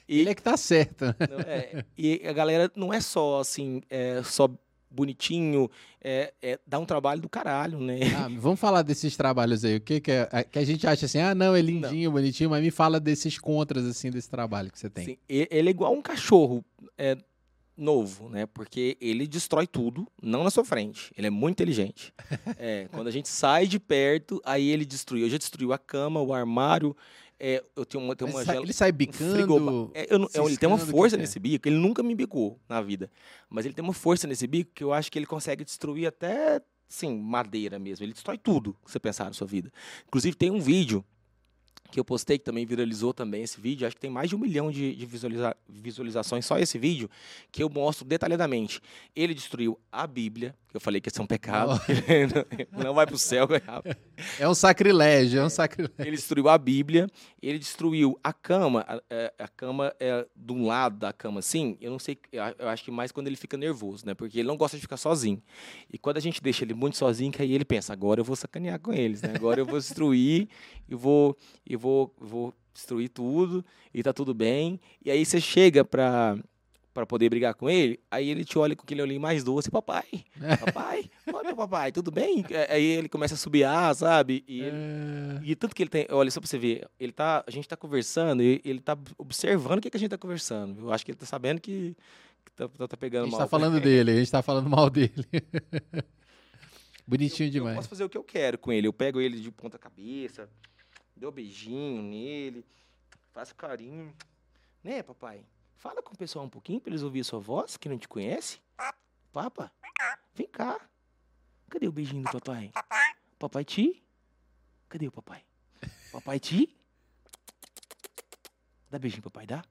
[0.08, 1.04] E- Ele é que tá certo.
[1.30, 4.48] não é- e a galera não é só assim, é só
[4.96, 5.70] bonitinho,
[6.02, 8.00] é, é, dá um trabalho do caralho, né?
[8.16, 9.76] Ah, vamos falar desses trabalhos aí.
[9.76, 10.44] O que que é?
[10.50, 13.84] Que a gente acha assim, ah, não, é lindinho, bonitinho, mas me fala desses contras,
[13.84, 15.18] assim, desse trabalho que você tem.
[15.28, 16.64] E- ele é igual um cachorro
[16.96, 17.16] é,
[17.76, 18.46] novo, né?
[18.46, 21.12] Porque ele destrói tudo, não na sua frente.
[21.16, 22.12] Ele é muito inteligente.
[22.58, 25.28] É, quando a gente sai de perto, aí ele destruiu.
[25.28, 26.96] Já destruiu a cama, o armário,
[27.38, 29.90] É, eu tenho uma, tenho uma Ele sai, ele sai bicando.
[29.94, 31.22] É, eu é, ele tem uma força que é?
[31.22, 33.10] nesse bico, ele nunca me bicou na vida.
[33.50, 36.62] Mas ele tem uma força nesse bico que eu acho que ele consegue destruir até,
[36.88, 38.04] sim, madeira mesmo.
[38.04, 39.70] Ele destrói tudo que você pensar na sua vida.
[40.06, 41.04] Inclusive, tem um vídeo
[41.90, 43.86] que eu postei, que também viralizou também esse vídeo.
[43.86, 47.08] Acho que tem mais de um milhão de, de visualiza- visualizações só esse vídeo,
[47.52, 48.80] que eu mostro detalhadamente.
[49.14, 51.80] Ele destruiu a Bíblia, eu falei que ia ser um pecado.
[52.72, 53.96] não vai pro céu, Goiaba.
[54.38, 55.94] É um sacrilégio, é um sacrilégio.
[55.98, 57.08] Ele destruiu a Bíblia,
[57.40, 61.76] ele destruiu a cama, a, é, a cama é de um lado da cama assim,
[61.80, 64.14] eu não sei, eu eu acho que mais quando ele fica nervoso, né?
[64.14, 65.42] Porque ele não gosta de ficar sozinho.
[65.92, 68.36] E quando a gente deixa ele muito sozinho, que aí ele pensa, agora eu vou
[68.36, 69.32] sacanear com eles, né?
[69.34, 70.48] Agora eu vou destruir
[70.88, 74.80] e vou e vou vou destruir tudo e tá tudo bem.
[75.04, 76.36] E aí você chega pra
[76.96, 80.04] para poder brigar com ele, aí ele te olha com aquele olhinho mais doce, papai,
[80.64, 82.42] papai, oi meu papai, tudo bem?
[82.50, 84.42] É, Aí ele começa a subiar, sabe?
[84.48, 87.44] E ele, É, e tanto que ele tem, olha só pra você ver, ele tá,
[87.46, 90.80] a gente tá conversando e ele tá observando o que, que a gente tá conversando.
[90.86, 91.94] Eu acho que ele tá sabendo que,
[92.46, 93.40] que tá, tá- tá A pegando gente mal.
[93.42, 95.12] tá falando dele, a gente tá falando mal dele.
[97.06, 97.76] Bonitinho Eu demais.
[97.76, 98.86] posso fazer o que eu quero com ele.
[98.86, 100.48] Eu pego ele de ponta cabeça,
[101.14, 102.64] dou um beijinho nele,
[103.32, 104.12] faço carinho.
[104.82, 105.40] Né, papai?
[105.76, 108.60] Fala com o pessoal um pouquinho pra eles ouvirem sua voz, que não te conhece.
[109.32, 109.70] Papa,
[110.34, 110.80] vem cá.
[111.68, 112.72] Cadê o beijinho do papai?
[113.38, 114.02] Papai Ti?
[114.88, 115.44] Cadê o papai?
[116.10, 116.74] Papai Ti?
[118.90, 119.64] Dá beijinho, papai, dá?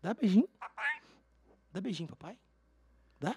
[0.00, 0.48] Dá beijinho?
[1.72, 2.38] Dá beijinho, papai?
[3.18, 3.36] Dá?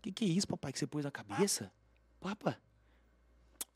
[0.00, 1.70] Que que é isso, papai, que você pôs na cabeça?
[2.20, 2.58] Papa,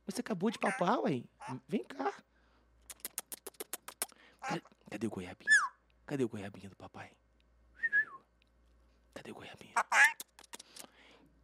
[0.06, 1.22] você acabou de papar, ué.
[1.68, 2.14] Vem cá.
[4.90, 5.50] Cadê o goiabinho?
[6.06, 7.12] Cadê o goiabinho do papai?
[9.22, 9.70] Cadê o goiabinho?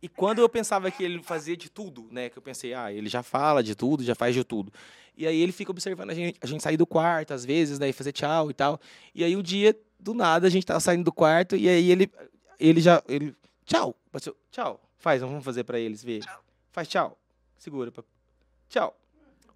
[0.02, 2.28] E quando eu pensava que ele fazia de tudo, né?
[2.28, 4.72] Que eu pensei, ah, ele já fala de tudo, já faz de tudo.
[5.16, 7.88] E aí ele fica observando a gente, a gente sair do quarto, às vezes, né?
[7.88, 8.80] E fazer tchau e tal.
[9.14, 12.10] E aí um dia, do nada, a gente tava saindo do quarto e aí ele,
[12.58, 14.80] ele já, ele, tchau, passou, tchau.
[14.98, 16.24] Faz, vamos fazer pra eles ver.
[16.72, 17.16] Faz tchau.
[17.56, 17.90] Segura.
[17.92, 18.02] pa-
[18.68, 18.96] Tchau.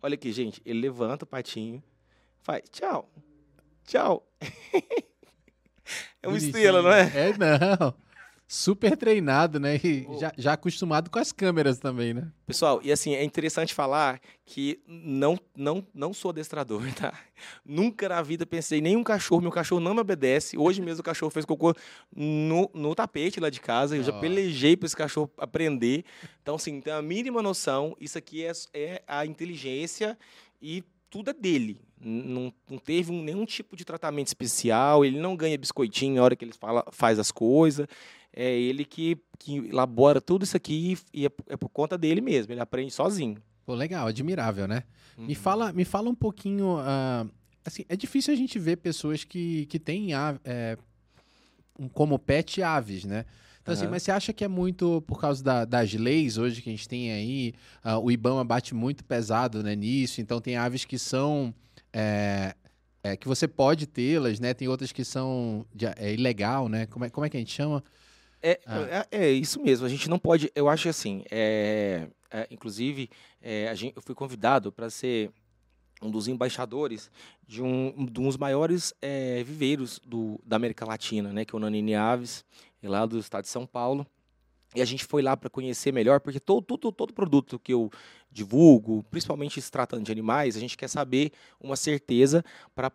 [0.00, 0.61] Olha aqui, gente.
[0.64, 1.82] Ele levanta o patinho.
[2.40, 3.08] Faz tchau.
[3.87, 4.26] Tchau.
[6.22, 6.48] é uma Bonitinho.
[6.48, 7.02] estrela, não é?
[7.30, 7.94] É, não.
[8.54, 9.80] Super treinado, né?
[9.82, 12.30] E já, já acostumado com as câmeras também, né?
[12.46, 17.18] Pessoal, e assim, é interessante falar que não, não, não sou adestrador, tá?
[17.64, 20.58] Nunca na vida pensei, nem um cachorro, meu cachorro não me obedece.
[20.58, 21.74] Hoje mesmo o cachorro fez cocô
[22.14, 23.96] no, no tapete lá de casa.
[23.96, 24.20] Eu já Ó.
[24.20, 26.04] pelejei para esse cachorro aprender.
[26.42, 27.96] Então, assim, tem a mínima noção.
[27.98, 30.18] Isso aqui é, é a inteligência
[30.60, 31.80] e tudo é dele.
[31.98, 35.06] Não, não teve um- nenhum tipo de tratamento especial.
[35.06, 37.86] Ele não ganha biscoitinho na hora que ele fala, faz as coisas.
[38.35, 42.53] É ele que, que elabora tudo isso aqui e é, é por conta dele mesmo.
[42.53, 43.37] Ele aprende sozinho.
[43.66, 44.85] Pô, legal, admirável, né?
[45.16, 45.35] Me Uhum.
[45.35, 46.77] fala, me fala um pouquinho.
[46.81, 47.27] ah,
[47.64, 50.77] assim, é difícil a gente ver pessoas que, que têm ave- é,
[51.79, 53.25] um- como pet aves, né?
[53.62, 53.92] Então, assim, Aham.
[53.92, 56.88] mas você acha que é muito por causa da- das leis hoje que a gente
[56.88, 57.55] tem aí?
[57.85, 61.55] ah, o Ibama bate muito pesado né, nisso, então tem aves que são.
[61.92, 62.55] é,
[63.05, 64.55] é, que você pode tê-las, né?
[64.55, 66.87] Tem outras que são de- é, ilegal, né?
[66.87, 67.85] Como é, como é que a gente chama?
[68.42, 69.07] É, Ah.
[69.11, 69.87] é, é isso mesmo.
[69.87, 70.50] A gente não pode.
[70.55, 71.24] Eu acho assim.
[71.31, 73.09] é, é, inclusive,
[73.40, 75.31] é, gente, eu fui convidado para ser
[76.00, 77.11] um dos embaixadores
[77.46, 81.61] de um, um dos maiores é, viveiros do, da América Latina, né, que é o
[81.61, 82.44] Nanini Aves,
[82.83, 84.05] é lá do estado de São Paulo.
[84.74, 87.90] E a gente foi lá para conhecer melhor, porque todo, todo, todo produto que eu
[88.30, 92.42] divulgo, principalmente se tratando de animais, a gente quer saber uma certeza
[92.74, 92.90] para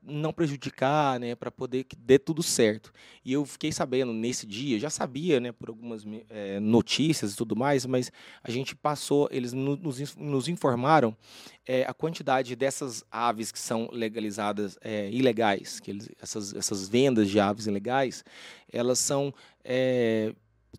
[0.00, 2.92] não prejudicar, né, para poder que dê tudo certo.
[3.24, 7.56] E eu fiquei sabendo nesse dia, já sabia, né, por algumas eh, notícias e tudo
[7.56, 11.16] mais, mas a gente passou, eles no- nos, nos informaram
[11.66, 17.28] eh, a quantidade dessas aves que são legalizadas, eh, ilegais, que eles, essas, essas vendas
[17.28, 18.24] de aves ilegais,
[18.72, 19.34] elas são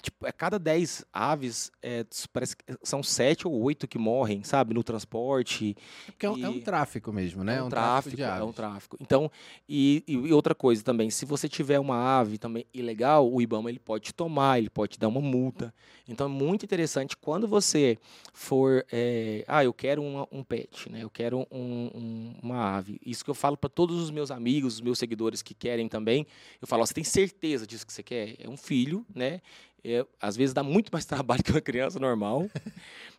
[0.02, 4.74] tipo, a cada 10 aves, eh, parece que são 7 ou 8 que morrem, sabe,
[4.74, 5.76] no transporte.
[6.06, 7.58] Porque é um, é um E- tráfico mesmo, né?
[7.58, 8.98] É um, tráfico, de é um tráfico.
[9.02, 9.32] Então,
[9.68, 13.70] e, e- e outra coisa também, se você tiver uma ave também ilegal, o IBAMA
[13.70, 15.74] ele pode te tomar, ele pode te dar uma multa.
[16.08, 17.98] Então é muito interessante quando você
[18.34, 21.04] for, eh, ah, eu quero uma- um pet, né?
[21.04, 23.00] Eu quero um- um- uma ave.
[23.06, 26.26] Isso que eu falo para todos os meus amigos, os meus seguidores que querem também.
[26.62, 28.36] Eu falo, ó, você tem certeza disso que você quer?
[28.40, 29.42] É um filho, né?
[29.84, 32.50] É, às vezes dá muito mais trabalho que uma criança normal,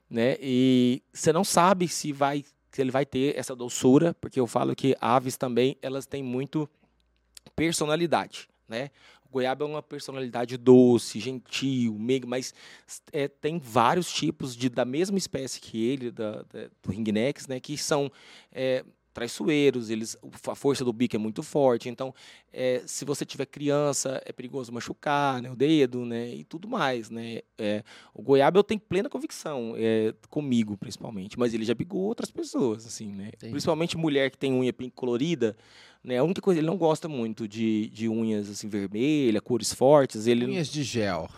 [0.08, 0.36] né?
[0.40, 4.76] E você não sabe se vai se ele vai ter essa doçura, porque eu falo
[4.76, 6.68] que aves também elas têm muito
[7.56, 8.90] personalidade, né?
[9.24, 12.52] O goiaba é uma personalidade doce, gentil, meigo, mas
[13.12, 17.60] é, tem vários tipos de da mesma espécie que ele, da, da- do ringnex, né?
[17.60, 18.10] Que são
[18.52, 18.84] é,
[19.20, 20.16] traiçoeiros, eles,
[20.48, 21.90] a força do bico é muito forte.
[21.90, 22.14] Então,
[22.50, 27.10] é, se você tiver criança, é perigoso machucar né, o dedo né, e tudo mais.
[27.10, 27.40] Né?
[27.58, 32.30] É, o goiaba eu tenho plena convicção, é, comigo principalmente, mas ele já picou outras
[32.30, 33.30] pessoas, assim, né?
[33.38, 35.56] Principalmente mulher que tem unha colorida.
[36.02, 36.16] Né?
[36.16, 40.26] A única coisa, ele não gosta muito de, de unhas assim vermelhas, cores fortes.
[40.26, 41.28] Ele unhas de gel.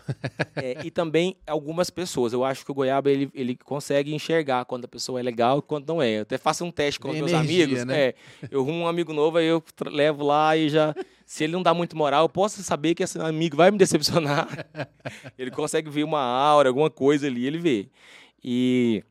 [0.55, 2.33] é, e também algumas pessoas.
[2.33, 5.62] Eu acho que o goiaba ele, ele consegue enxergar quando a pessoa é legal e
[5.62, 6.18] quando não é.
[6.18, 7.85] Eu até faço um teste com Vem meus energia, amigos.
[7.85, 8.01] Né?
[8.01, 8.14] É,
[8.53, 10.94] eu arrumo um amigo novo, aí eu levo lá e já.
[11.27, 14.48] Se ele não dá muito moral, eu posso saber que esse amigo vai me decepcionar.
[15.37, 17.88] ele consegue ver uma aura, alguma coisa ali, ele vê.
[18.44, 19.03] E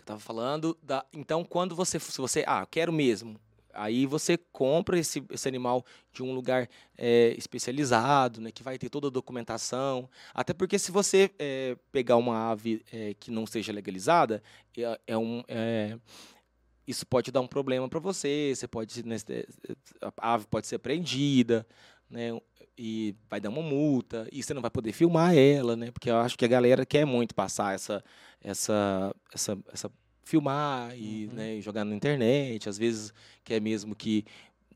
[0.00, 1.04] eu tava falando da.
[1.12, 2.00] Então, quando você.
[2.00, 2.42] Se você.
[2.44, 3.38] Ah, quero mesmo
[3.72, 8.88] Aí você compra esse, esse animal de um lugar é, especializado, né, que vai ter
[8.88, 10.08] toda a documentação.
[10.34, 14.42] Até porque se você é, pegar uma ave é, que não seja legalizada,
[14.76, 15.42] é, é um,
[16.86, 18.52] isso pode dar um problema para você.
[18.54, 19.16] Você pode, né,
[20.16, 21.66] a ave pode ser apreendida,
[22.10, 22.38] né,
[22.76, 25.90] e vai dar uma multa e você não vai poder filmar ela, né?
[25.90, 28.02] Porque eu acho que a galera quer muito passar essa
[28.40, 29.90] essa essa, essa
[30.24, 31.34] filmar e uhum.
[31.34, 33.12] né, jogar na internet, às vezes
[33.44, 34.24] quer mesmo que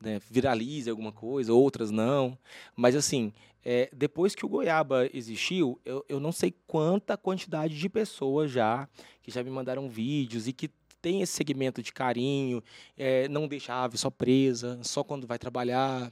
[0.01, 2.37] né, viralize alguma coisa, outras não.
[2.75, 3.33] Mas assim,
[3.63, 8.87] é, depois que o Goiaba existiu, eu, eu não sei quanta quantidade de pessoas já
[9.21, 10.69] que já me mandaram vídeos e que
[11.01, 12.61] tem esse segmento de carinho,
[12.97, 16.11] é, não deixa a ave só presa, só quando vai trabalhar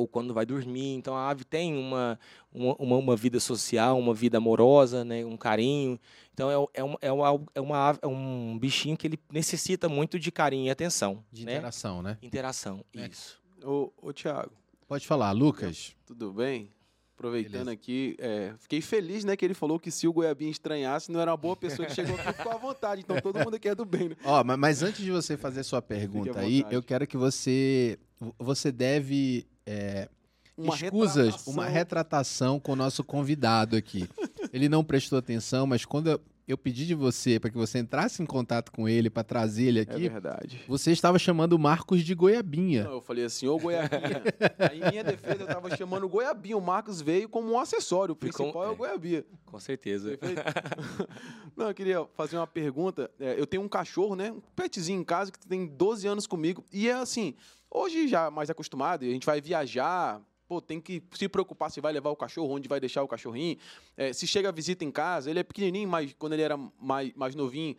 [0.00, 0.94] ou quando vai dormir.
[0.94, 2.18] Então a ave tem uma,
[2.52, 5.98] uma, uma vida social, uma vida amorosa, né, um carinho.
[6.32, 10.18] Então é, é, uma, é, uma, é, uma, é um bichinho que ele necessita muito
[10.18, 11.22] de carinho e atenção.
[11.30, 11.52] De né?
[11.52, 12.18] interação, né?
[12.22, 13.06] Interação, é.
[13.06, 13.40] isso.
[13.62, 14.52] Ô, ô Tiago.
[14.88, 15.94] Pode falar, Lucas.
[16.06, 16.70] Tudo bem?
[17.14, 17.72] Aproveitando Beleza.
[17.72, 21.30] aqui, é, fiquei feliz, né, que ele falou que se o Goiabinha estranhasse, não era
[21.30, 23.02] uma boa pessoa que chegou aqui ficou à vontade.
[23.02, 24.16] Então todo mundo aqui é do bem, né?
[24.24, 27.98] Ó, mas, mas antes de você fazer sua pergunta aí, eu quero que você
[28.38, 30.08] você deve é,
[30.56, 31.52] uma escusas, retratação.
[31.52, 34.08] uma retratação com o nosso convidado aqui.
[34.52, 36.20] Ele não prestou atenção, mas quando
[36.52, 39.78] eu, pedi de você para que você entrasse em contato com ele para trazer ele
[39.80, 40.06] é aqui.
[40.06, 40.60] É verdade.
[40.68, 42.84] Você estava chamando o Marcos de Goiabinha.
[42.84, 44.22] Não, eu falei assim, ô Goiabinha.
[44.58, 46.56] Aí, em minha defesa, eu estava chamando o Goiabinha.
[46.56, 48.12] O Marcos veio como um acessório.
[48.12, 48.64] O principal com...
[48.64, 49.24] é o Goiabinha.
[49.46, 50.18] Com certeza.
[51.56, 53.10] Não, eu queria fazer uma pergunta.
[53.18, 54.30] É, eu tenho um cachorro, né?
[54.30, 56.64] Um petzinho em casa que tem 12 anos comigo.
[56.72, 57.34] E é assim,
[57.70, 61.92] hoje já mais acostumado, a gente vai viajar, pô, tem que se preocupar se vai
[61.92, 63.56] levar o cachorro, onde vai deixar o cachorrinho.
[63.96, 67.12] É, se chega a visita em casa, ele é pequenininho, mas quando ele era mais,
[67.14, 67.76] mais novinho,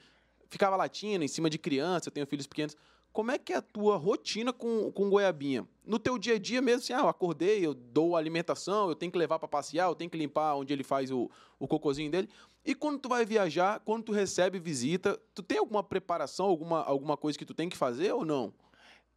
[0.47, 2.77] ficava latindo em cima de criança, eu tenho filhos pequenos.
[3.11, 5.67] Como é que é a tua rotina com, com goiabinha?
[5.85, 9.11] No teu dia a dia mesmo, assim, ah, eu acordei, eu dou alimentação, eu tenho
[9.11, 11.29] que levar para passear, eu tenho que limpar onde ele faz o,
[11.59, 12.29] o cocôzinho dele.
[12.63, 17.17] E quando tu vai viajar, quando tu recebe visita, tu tem alguma preparação, alguma, alguma
[17.17, 18.53] coisa que tu tem que fazer ou não?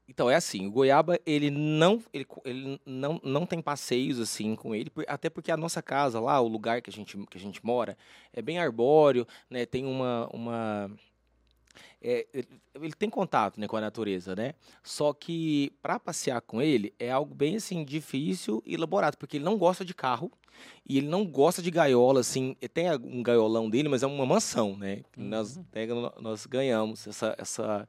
[0.08, 4.74] Então, é assim, o Goiaba, ele não, ele, ele não, não tem passeios assim com
[4.74, 7.64] ele, até porque a nossa casa lá, o lugar que a gente, que a gente
[7.64, 7.96] mora,
[8.32, 9.64] é bem arbóreo, né?
[9.64, 10.28] Tem uma...
[10.32, 10.90] uma
[12.02, 12.26] é,
[12.74, 14.54] ele tem contato né, com a natureza, né?
[14.82, 19.44] Só que para passear com ele é algo bem assim difícil e elaborado, porque ele
[19.44, 20.30] não gosta de carro
[20.86, 22.54] e ele não gosta de gaiola, assim.
[22.74, 25.02] Tem um gaiolão dele, mas é uma mansão, né?
[25.16, 25.24] Uhum.
[25.24, 25.60] Nós,
[26.20, 27.88] nós ganhamos essa, essa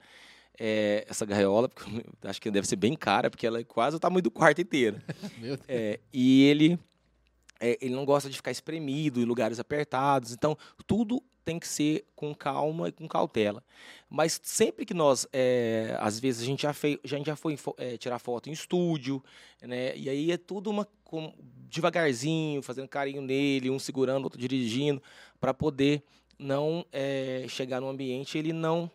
[0.60, 4.00] é, essa gaiola, porque acho que deve ser bem cara, porque ela é quase o
[4.00, 5.02] tamanho do quarto inteiro.
[5.68, 6.80] é, e ele,
[7.60, 12.06] é, ele não gosta de ficar espremido em lugares apertados, então tudo tem que ser
[12.16, 13.64] com calma e com cautela.
[14.10, 17.98] Mas sempre que nós, é, às vezes a gente já, fei, já, já foi é,
[17.98, 19.24] tirar foto em estúdio,
[19.62, 19.96] né?
[19.96, 21.32] E aí é tudo uma com,
[21.70, 25.02] devagarzinho, fazendo carinho nele, um segurando, outro dirigindo,
[25.40, 26.04] para poder
[26.38, 28.90] não é, chegar no ambiente ele não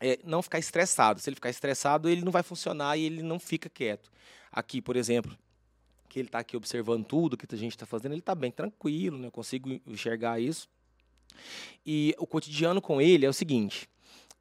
[0.00, 1.20] é, não ficar estressado.
[1.20, 4.10] Se ele ficar estressado, ele não vai funcionar e ele não fica quieto.
[4.50, 5.36] Aqui, por exemplo,
[6.08, 9.18] que ele está aqui observando tudo que a gente está fazendo, ele está bem tranquilo,
[9.18, 9.28] né?
[9.28, 10.68] eu consigo enxergar isso.
[11.86, 13.88] E o cotidiano com ele é o seguinte: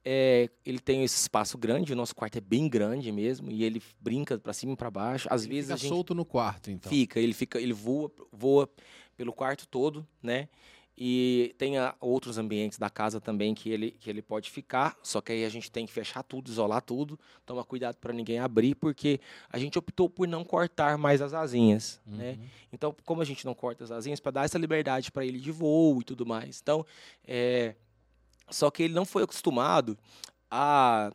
[0.04, 3.82] é, ele tem esse espaço grande, o nosso quarto é bem grande mesmo, e ele
[4.00, 5.28] brinca para cima e para baixo.
[5.30, 6.89] Às ele vezes fica a gente solto no quarto, então.
[6.89, 8.69] Fica, ele fica, ele voa, voa
[9.15, 10.50] pelo quarto todo, né?
[11.02, 15.32] E tem outros ambientes da casa também que ele, que ele pode ficar, só que
[15.32, 19.22] aí a gente tem que fechar tudo, isolar tudo, tomar cuidado para ninguém abrir, porque
[19.50, 22.32] a gente optou por não cortar mais as asinhas, né?
[22.32, 22.38] uhum.
[22.42, 22.50] né?
[22.74, 25.52] Então, como a gente não corta as asinhas, para dar essa liberdade para ele de
[25.52, 26.60] voo e tudo mais.
[26.62, 26.86] Então,
[27.26, 27.76] é...
[28.50, 29.98] só que ele não foi acostumado
[30.52, 31.14] a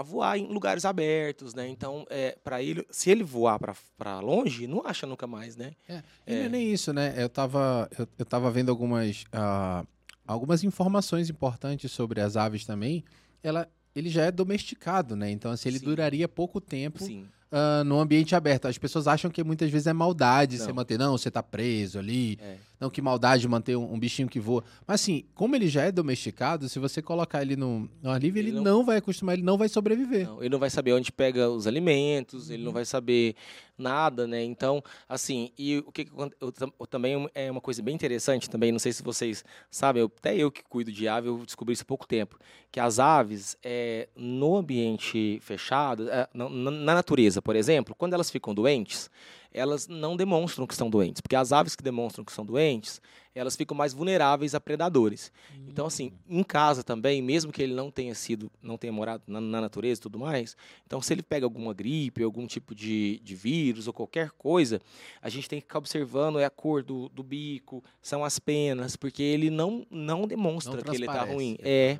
[0.00, 1.68] a voar em lugares abertos, né?
[1.68, 3.58] Então, é, para ele, se ele voar
[3.96, 5.72] para longe, não acha nunca mais, né?
[5.88, 6.36] É, é.
[6.38, 7.14] não é nem isso, né?
[7.16, 9.86] Eu estava eu, eu tava vendo algumas, uh,
[10.26, 13.04] algumas informações importantes sobre as aves também.
[13.42, 15.30] Ela, ele já é domesticado, né?
[15.30, 15.84] Então, assim, ele Sim.
[15.84, 17.28] duraria pouco tempo Sim.
[17.52, 18.66] Ah, no ambiente aberto.
[18.68, 20.74] As pessoas acham que muitas vezes é maldade você Não.
[20.74, 20.98] manter.
[20.98, 22.38] Não, você tá preso ali.
[22.40, 22.56] É.
[22.80, 24.64] Não, que maldade manter um, um bichinho que voa.
[24.86, 28.40] Mas assim, como ele já é domesticado, se você colocar ele no, no ar livre,
[28.40, 28.64] ele, Ele não...
[28.78, 30.26] não- vai acostumar, ele não vai sobreviver.
[30.26, 32.64] Não, ele não vai saber onde pega os alimentos, ele Uhum.
[32.66, 33.34] não vai saber
[33.80, 34.42] nada, né?
[34.44, 38.70] Então, assim, e o que, que eu, eu também é uma coisa bem interessante também,
[38.72, 41.82] não sei se vocês sabem, eu- até eu que cuido de ave, eu descobri isso
[41.82, 42.38] há pouco tempo,
[42.70, 48.30] que as aves, é, no ambiente fechado, é, na- na natureza, por exemplo, quando elas
[48.30, 49.10] ficam doentes,
[49.52, 53.00] elas não demonstram que estão doentes, porque as aves que demonstram que são doentes,
[53.34, 55.32] elas ficam mais vulneráveis a predadores.
[55.68, 59.40] Então, assim, em casa também, mesmo que ele não tenha sido, não tenha morado na,
[59.40, 63.34] na natureza e tudo mais, então se ele pega alguma gripe, algum tipo de, de
[63.34, 64.80] vírus ou qualquer coisa,
[65.22, 68.96] a gente tem que ficar observando é a cor do, do bico, são as penas,
[68.96, 71.56] porque ele não, não demonstra Não que ele está ruim.
[71.60, 71.98] É.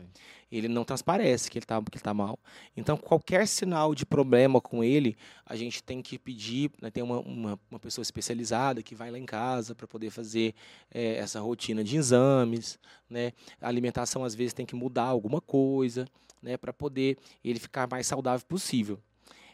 [0.50, 2.38] ele não transparece que ele está que ele tá mal.
[2.76, 7.20] Então, qualquer sinal de problema com ele, a gente tem que pedir, né, tem uma,
[7.20, 10.54] uma, uma pessoa especializada que vai lá em casa para poder fazer
[10.92, 13.32] eh, essa rotina de exames, né?
[13.60, 16.06] A alimentação, às vezes, tem que mudar alguma coisa,
[16.42, 18.98] né, para poder ele ficar mais saudável possível.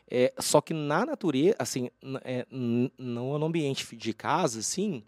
[0.08, 1.90] É, só que na natureza, assim,
[2.22, 5.02] é, no ambiente de casa, assim,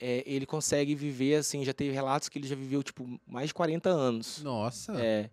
[0.00, 3.54] é, ele consegue viver, assim, já teve relatos que ele já viveu, tipo, mais de
[3.54, 4.42] 40 anos.
[4.42, 4.92] Nossa.
[5.00, 5.30] É.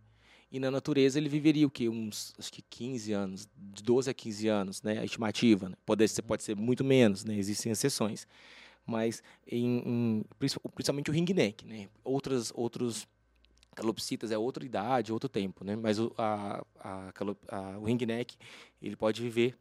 [0.51, 1.87] E na natureza ele viveria o quê?
[1.87, 4.99] Uns, acho que 15 anos, de 12 a 15 anos, né?
[4.99, 5.75] A estimativa, né?
[5.85, 7.35] Pode ser, pode ser muito menos, né?
[7.37, 8.27] Existem exceções.
[8.85, 11.87] Mas, em, em- princi- principalmente o ringneck, né?
[12.03, 13.07] Outras, outros
[13.73, 15.75] calopsitas é outra idade, outro tempo, né?
[15.77, 17.13] Mas o, a, a,
[17.47, 18.35] a- o ringneck,
[18.81, 19.55] ele pode viver...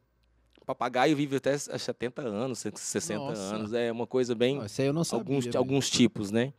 [0.65, 3.41] Papagaio vive até acho, 70 anos, 60 Nossa.
[3.41, 3.73] anos.
[3.73, 5.21] É uma coisa bem Isso aí eu não sabia.
[5.35, 6.53] alguns, alguns tipos, né?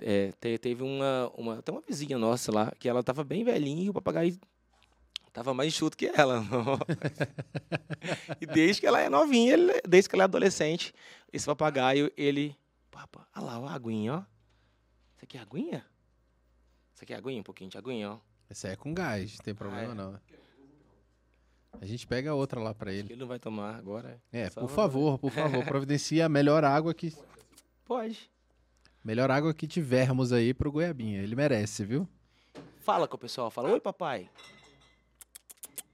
[0.00, 3.84] É, te- teve uma, uma, até uma vizinha nossa lá, que ela tava bem velhinha
[3.84, 4.36] e o papagaio
[5.32, 6.44] tava mais enxuto que ela.
[8.40, 10.92] e desde que ela é novinha, ele- desde que ela é adolescente,
[11.32, 12.56] esse papagaio, ele...
[12.90, 14.18] Papa, olha lá, a aguinha, ó.
[15.16, 15.86] Isso aqui é aguinha?
[16.94, 17.40] Isso aqui é aguinha?
[17.40, 18.18] Um pouquinho de aguinha, ó.
[18.50, 19.94] Esse aí é com gás, não tem problema é.
[19.94, 20.20] não.
[21.80, 23.12] A gente pega outra lá pra Acho ele.
[23.12, 24.20] ele não vai tomar agora.
[24.32, 27.12] É, Só por favor, por favor, providencia a melhor água que
[27.84, 28.30] Pode.
[29.04, 31.20] melhor água que tivermos aí pro Goiabinha.
[31.22, 32.08] Ele merece, viu?
[32.80, 34.30] Fala com o pessoal, fala, oi papai.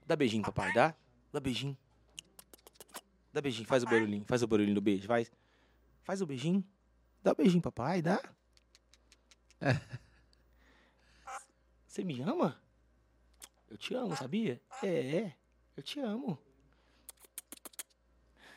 [0.05, 0.93] Dá beijinho, papai, dá?
[1.31, 1.77] Dá beijinho.
[3.33, 5.31] Dá beijinho, faz o barulhinho, faz o barulhinho do beijo, faz.
[6.03, 6.63] Faz o beijinho.
[7.23, 8.21] Dá beijinho, papai, dá?
[11.87, 12.57] Você me ama?
[13.69, 14.61] Eu te amo, sabia?
[14.83, 15.31] É,
[15.77, 16.37] eu te amo.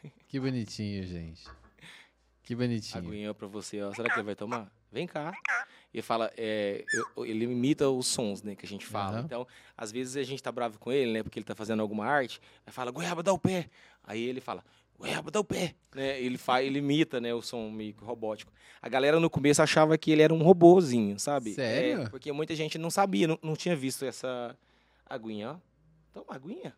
[0.29, 1.45] Que bonitinho, gente.
[2.43, 3.07] Que bonitinho.
[3.07, 3.93] Aguinha pra você, ó.
[3.95, 4.71] Será que ele vai tomar?
[4.91, 5.33] Vem cá.
[5.93, 6.85] Ele fala, é,
[7.17, 9.19] eu- ele imita os sons, né, que a gente fala.
[9.19, 9.25] Aham.
[9.27, 9.47] Então,
[9.77, 12.41] às vezes a gente tá bravo com ele, né, porque ele tá fazendo alguma arte.
[12.67, 13.71] Aí fala, goiaba, dá o pé.
[14.03, 14.65] Aí ele fala,
[14.99, 15.75] goiaba, dá o pé.
[15.95, 18.53] Né, ele, faz, ele imita, né, o som meio que robótico.
[18.83, 21.55] A galera no começo achava que ele era um robozinho, sabe?
[21.55, 22.03] Sério?
[22.03, 24.59] É, porque muita gente não sabia, não, não tinha visto essa
[25.09, 25.57] aguinha, ó.
[26.13, 26.75] Toma aguinha.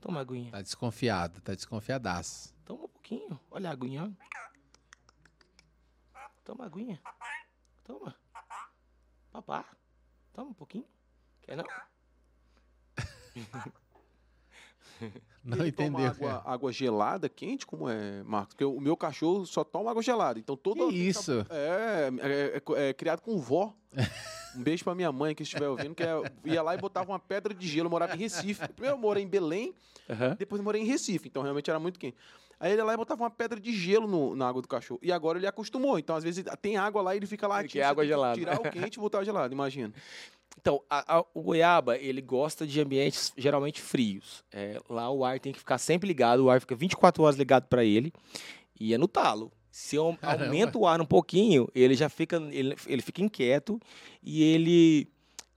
[0.00, 0.50] Toma aguinha.
[0.52, 2.54] Tá desconfiado, tá desconfiadaço.
[2.64, 3.38] Toma um pouquinho.
[3.50, 4.10] Olha a aguinha, ó.
[6.44, 7.00] Toma a aguinha.
[7.84, 8.14] Toma.
[9.32, 9.64] Papá.
[10.32, 10.86] Toma um pouquinho.
[11.42, 11.64] Quer não?
[15.44, 16.06] Não Ele toma entendeu.
[16.10, 16.42] Água, cara.
[16.54, 18.54] água gelada, quente, como é, Marcos?
[18.54, 20.38] Porque o meu cachorro só toma água gelada.
[20.40, 20.88] Então todo.
[20.88, 21.46] Que isso?
[21.50, 23.74] É, é, é- é criado com vó.
[24.56, 27.18] Um beijo pra minha mãe que estiver ouvindo, que é- ia lá e botava uma
[27.18, 28.66] pedra de gelo, eu morava em Recife.
[28.68, 29.74] Primeiro eu morei em Belém,
[30.38, 32.16] depois eu morei em Recife, então realmente era muito quente.
[32.60, 34.98] Aí ele ia lá e botava uma pedra de gelo no- na água do cachorro.
[35.02, 35.96] E agora ele acostumou.
[35.96, 37.60] Então, às vezes, tem água lá e ele fica lá.
[37.60, 38.34] Ele tipo, quer você água que gelada.
[38.36, 39.92] Tirar o quente e botar o gelado, imagina.
[40.60, 44.42] Então, a- a- o goiaba, ele gosta de ambientes geralmente frios.
[44.52, 47.66] É, lá o ar tem que ficar sempre ligado, o ar fica 24 horas ligado
[47.68, 48.12] para ele
[48.80, 49.52] e é no talo.
[49.70, 50.44] Se eu Caramba.
[50.44, 53.80] aumenta o ar um pouquinho, ele já fica, ele, ele fica inquieto
[54.22, 55.08] e ele,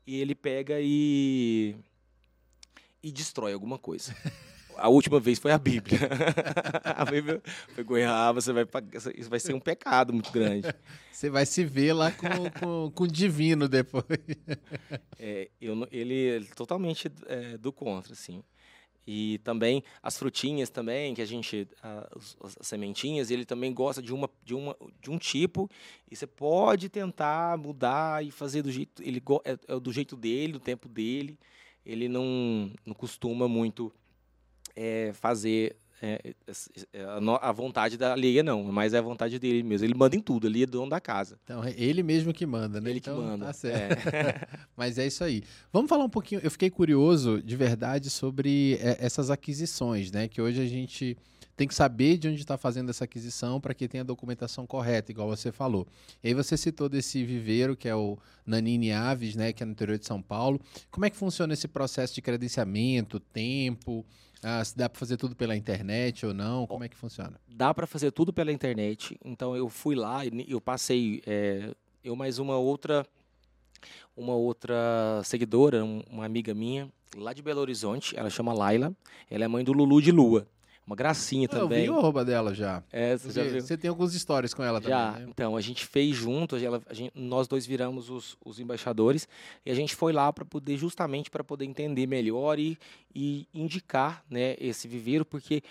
[0.05, 1.75] ele pega e,
[3.01, 4.15] e destrói alguma coisa.
[4.77, 5.99] A última vez foi a Bíblia.
[6.83, 7.41] a Bíblia
[7.73, 8.65] foi goiaba, você vai,
[9.15, 10.73] isso vai ser um pecado muito grande.
[11.11, 12.27] Você vai se ver lá com,
[12.59, 14.05] com, com o divino depois.
[15.19, 18.43] É, eu, ele é totalmente é, do contra, assim.
[19.05, 23.73] E também as frutinhas também, que a gente, a- os- as, as sementinhas, ele também
[23.73, 25.69] gosta de, uma, de, uma, de um tipo,
[26.09, 30.53] e você pode tentar mudar e fazer do jeito, ele é, é do jeito dele,
[30.53, 31.37] do tempo dele,
[31.85, 33.91] ele não, não costuma muito
[34.75, 36.33] é, fazer é,
[36.93, 37.03] é,
[37.41, 39.85] a vontade da alheia não, mas é a vontade dele mesmo.
[39.85, 41.37] Ele manda em tudo, ele é dono da casa.
[41.43, 42.89] Então, é ele mesmo que manda, né?
[42.89, 43.45] Ele então, que manda.
[43.45, 44.07] Tá certo.
[44.07, 44.47] É.
[44.75, 45.43] mas é isso aí.
[45.71, 50.27] Vamos falar um pouquinho, eu fiquei curioso de verdade sobre essas aquisições, né?
[50.27, 51.15] Que hoje a gente
[51.55, 55.11] tem que saber de onde está fazendo essa aquisição para que tenha a documentação correta,
[55.11, 55.87] igual você falou.
[56.23, 59.73] E aí você citou desse viveiro, que é o Nanini Aves, né, que é no
[59.73, 60.59] interior de São Paulo.
[60.89, 64.03] Como é que funciona esse processo de credenciamento, tempo?
[64.43, 66.65] Ah, se dá para fazer tudo pela internet ou não?
[66.65, 67.39] Como é que funciona?
[67.47, 69.17] Dá para fazer tudo pela internet.
[69.23, 71.73] Então eu fui lá e eu passei é,
[72.03, 73.05] eu mais uma outra
[74.15, 78.17] uma outra seguidora, uma amiga minha lá de Belo Horizonte.
[78.17, 78.93] Ela chama Laila.
[79.29, 80.47] Ela é mãe do Lulu de Lua.
[80.85, 81.85] Uma gracinha eu também.
[81.85, 82.83] Eu vi o arroba dela já.
[82.91, 83.61] É, você já viu?
[83.61, 85.11] Você tem algumas histórias com ela já.
[85.11, 85.31] também, né?
[85.31, 89.27] Então, a gente fez junto, ela, a gente, nós dois viramos os, os embaixadores
[89.65, 92.77] e a gente foi lá para poder, justamente para poder entender melhor e,
[93.13, 95.61] e indicar né, esse viveiro, porque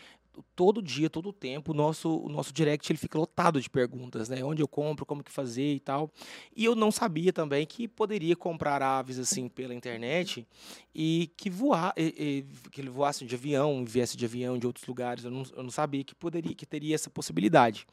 [0.54, 4.28] todo dia, todo o tempo, o nosso, o nosso direct ele fica lotado de perguntas,
[4.28, 4.42] né?
[4.44, 6.10] Onde eu compro, como que fazer e tal.
[6.54, 10.46] E eu não sabia também que poderia comprar aves assim pela internet
[10.94, 14.86] e que voar, e, e, que ele voasse de avião, viesse de avião de outros
[14.86, 15.24] lugares.
[15.24, 17.86] Eu não, eu não sabia que poderia, que teria essa possibilidade.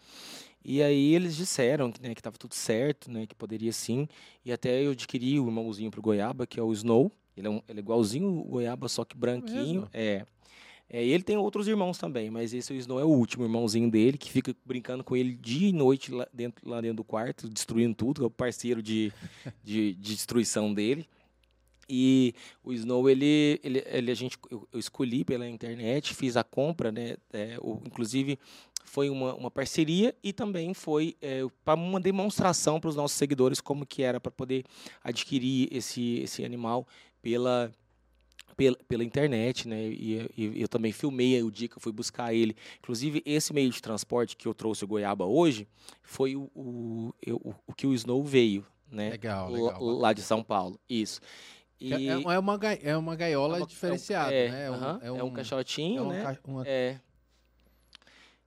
[0.63, 4.07] E aí eles disseram né, que estava tudo certo, né, que poderia sim.
[4.43, 7.11] E até eu adquiri o irmãozinho para o Goiaba, que é o Snow.
[7.37, 9.87] Ele é, um, ele é igualzinho o Goiaba, só que branquinho.
[9.93, 10.25] É.
[10.89, 14.17] É, ele tem outros irmãos também, mas esse o Snow é o último irmãozinho dele,
[14.17, 17.93] que fica brincando com ele dia e noite lá dentro, lá dentro do quarto, destruindo
[17.93, 19.11] tudo, é o parceiro de,
[19.63, 21.07] de, de destruição dele.
[21.89, 22.33] E
[22.63, 26.91] o Snow, ele, ele, ele a gente, eu, eu, escolhi pela internet, fiz a compra,
[26.91, 27.15] né?
[27.31, 28.37] É, o, inclusive,
[28.83, 33.61] foi uma, uma parceria e também foi é, para uma demonstração para os nossos seguidores
[33.61, 34.65] como que era para poder
[35.03, 36.85] adquirir esse, esse animal
[37.21, 37.71] pela
[38.57, 39.87] pela, pela internet, né?
[39.87, 42.57] E, e, eu também filmei o dia que eu fui buscar ele.
[42.79, 45.67] Inclusive, esse meio de transporte que eu trouxe o Goiaba hoje
[46.01, 49.11] foi o, o, o, o que o Snow veio, né?
[49.11, 49.81] Legal, legal.
[49.81, 50.79] Lá, de São Paulo.
[50.89, 51.21] Isso.
[51.79, 51.93] E...
[51.93, 54.65] É, é, uma, é uma gaiola é uma, diferenciada, é, né?
[54.65, 56.37] É um, uh -huh, é um, é um caixotinho, é né?
[56.43, 56.67] Uma...
[56.67, 56.99] É.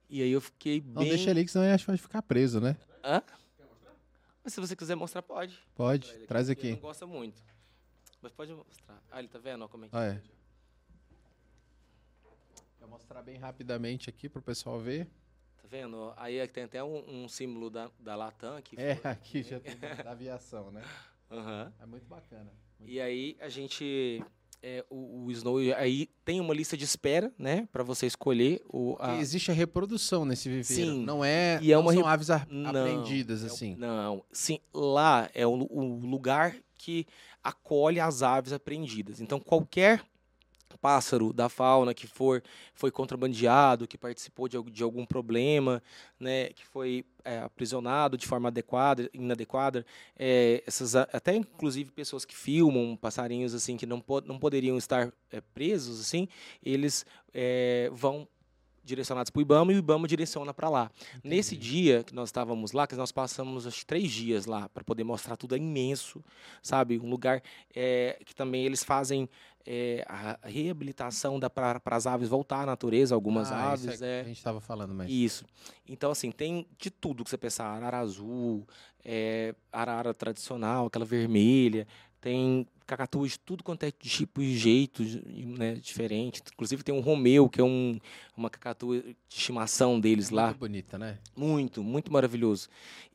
[0.09, 0.93] E aí eu fiquei bem...
[0.93, 2.75] Não, deixa ali que senão acho que vai ficar preso, né?
[3.01, 3.23] Hã?
[4.43, 5.57] Mas se você quiser mostrar, pode.
[5.73, 6.67] Pode, traz aqui.
[6.67, 7.41] Ele gosta muito.
[8.21, 9.01] Mas pode mostrar.
[9.11, 9.67] Ah, ele tá vendo?
[9.67, 10.21] como é que ah, é.
[12.79, 15.05] Vou mostrar bem rapidamente aqui pro pessoal ver.
[15.61, 16.13] Tá vendo?
[16.17, 18.75] Aí tem até um, um símbolo da, da Latam aqui.
[18.79, 20.83] É, aqui já tem da aviação, né?
[21.31, 21.71] Uhum.
[21.79, 22.51] É muito bacana.
[22.79, 24.23] Muito e aí a gente.
[24.63, 28.95] É, o, o, Snow aí tem uma lista de espera, né, para você escolher o.
[28.99, 29.17] A...
[29.17, 30.91] Existe a reprodução nesse viveiro.
[30.91, 31.03] Sim.
[31.03, 31.59] Não é.
[31.63, 33.75] E é uma são aves apreendidas é, assim.
[33.75, 34.59] Não, sim.
[34.71, 37.05] Lá é o, o lugar que
[37.43, 39.21] acolhe as aves apreendidas.
[39.21, 40.03] Então, qualquer
[40.77, 42.41] pássaro da fauna que for
[42.73, 45.81] foi contrabandeado, que participou de, de algum problema,
[46.19, 49.85] né, que foi é, aprisionado de forma adequada, inadequada,
[50.17, 55.11] é, essas até inclusive pessoas que filmam passarinhos assim que não, po não poderiam estar
[55.31, 56.27] é, presos assim,
[56.63, 58.27] eles é, vão
[58.91, 60.91] direcionados para o IBAMA e o IBAMA direciona para lá.
[61.17, 61.35] Entendi.
[61.35, 65.03] Nesse dia que nós estávamos lá, que nós passamos acho, três dias lá para poder
[65.03, 66.23] mostrar tudo, é imenso,
[66.61, 66.99] sabe?
[66.99, 67.41] Um lugar
[67.73, 69.29] é, que também eles fazem
[69.65, 74.01] é, a reabilitação para as aves voltar à natureza, algumas ah, aves.
[74.01, 75.09] É, a gente estava falando mais.
[75.09, 75.45] Isso.
[75.87, 77.65] Então, assim, tem de tudo que você pensar.
[77.65, 78.67] Arara azul,
[79.03, 81.87] é, arara tradicional, aquela vermelha,
[82.21, 85.01] tem cacatuas de tudo quanto é tipo e jeito
[85.57, 86.41] né, diferente.
[86.53, 87.99] Inclusive tem um Romeu, que é um,
[88.37, 90.47] uma cacatua de estimação deles lá.
[90.47, 91.17] Muito bonita, né?
[91.35, 92.69] Muito, muito maravilhoso.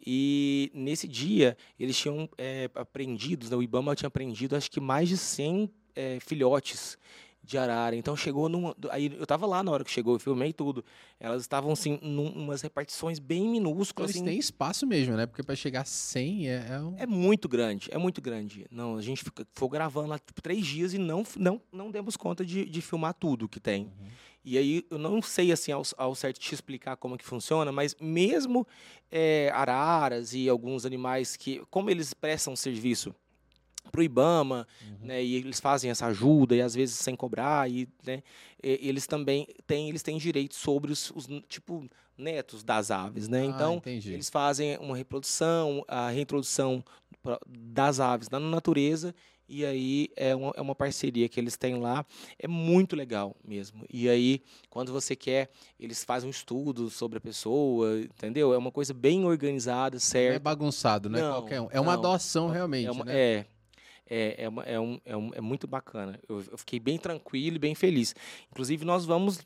[0.04, 5.08] E nesse dia, eles tinham é, aprendido, né, o Ibama tinha aprendido acho que mais
[5.08, 6.98] de 100 é, filhotes
[7.46, 7.94] de arara.
[7.94, 8.76] Então chegou numa.
[8.90, 10.84] Aí eu tava lá na hora que chegou, eu filmei tudo.
[11.20, 14.10] Elas estavam assim, num, umas repartições bem minúsculas.
[14.10, 15.26] Eles assim, têm espaço mesmo, né?
[15.26, 16.66] Porque para chegar a 100 é.
[16.68, 16.94] É, um...
[16.98, 18.66] é, muito grande, é muito grande.
[18.70, 22.16] Não, a gente fica, ficou gravando lá tipo, três dias e não, não, não demos
[22.16, 23.84] conta de, de filmar tudo que tem.
[23.84, 24.08] Uhum.
[24.44, 27.96] E aí eu não sei assim ao, ao, certo te explicar como que funciona, mas
[28.00, 28.66] mesmo
[29.10, 33.14] é, araras e alguns animais que, como eles prestam serviço
[33.90, 35.06] para o IBAMA, uhum.
[35.06, 38.22] né, e eles fazem essa ajuda, e às vezes sem cobrar, e, né,
[38.62, 43.42] e, eles também têm, eles têm direitos sobre os, os tipo, netos das aves, né?
[43.42, 44.12] Ah, então, entendi.
[44.12, 46.82] eles fazem uma reprodução, a reintrodução
[47.46, 49.14] das aves na natureza,
[49.48, 52.04] e aí é uma, é uma parceria que eles têm lá,
[52.38, 53.84] é muito legal mesmo.
[53.92, 58.52] E aí, quando você quer, eles fazem um estudo sobre a pessoa, entendeu?
[58.52, 60.30] É uma coisa bem organizada, certo?
[60.30, 61.68] Não é bagunçado, não, é qualquer um.
[61.70, 63.16] É uma doação realmente, é uma, né?
[63.16, 63.46] É,
[64.08, 66.18] é, é, uma, é, um, é, um, é muito bacana.
[66.28, 68.14] Eu, eu, fiquei bem tranquilo e bem feliz.
[68.50, 69.40] Inclusive, nós vamos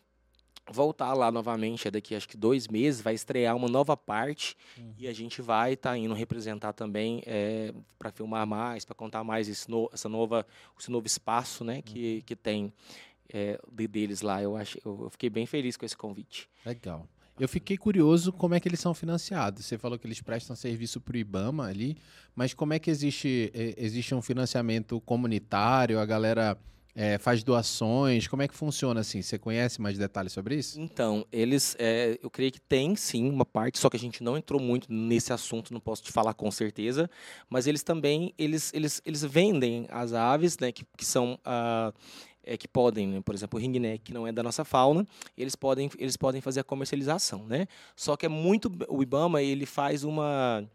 [0.71, 1.89] voltar lá novamente.
[1.89, 4.95] É daqui acho que dois meses, vai estrear uma nova parte Uhum.
[4.99, 9.49] e a gente vai estar indo representar também é, para filmar mais, para contar mais
[9.49, 10.47] esse no, essa nova,
[10.79, 12.73] esse novo espaço né, que, que tem
[13.33, 14.41] é, de- deles lá.
[14.43, 16.49] Eu, acho, eu fiquei bem feliz com esse convite.
[16.65, 17.07] Legal.
[17.41, 19.64] Eu fiquei curioso como é que eles são financiados.
[19.64, 21.97] Você falou que eles prestam serviço para o IBAMA ali,
[22.36, 25.99] mas como é que existe, existe um financiamento comunitário?
[25.99, 26.59] A galera
[26.95, 28.28] eh, faz doações?
[28.28, 29.22] Como é que funciona assim?
[29.22, 30.78] Você conhece mais detalhes sobre isso?
[30.78, 34.36] Então, eles, é, eu creio que tem sim uma parte, só que a gente não
[34.36, 37.09] entrou muito nesse assunto, não posso te falar com certeza,
[37.49, 41.91] mas eles também, eles, eles, eles vendem as aves, né, que, que são, ah,
[42.51, 45.07] é, que podem, né, por exemplo, o ringneck, que não é da nossa fauna,
[45.39, 47.69] eles podem, eles podem fazer a comercialização, né?
[47.95, 50.69] Só que é muito, o IBAMA, ele faz uma,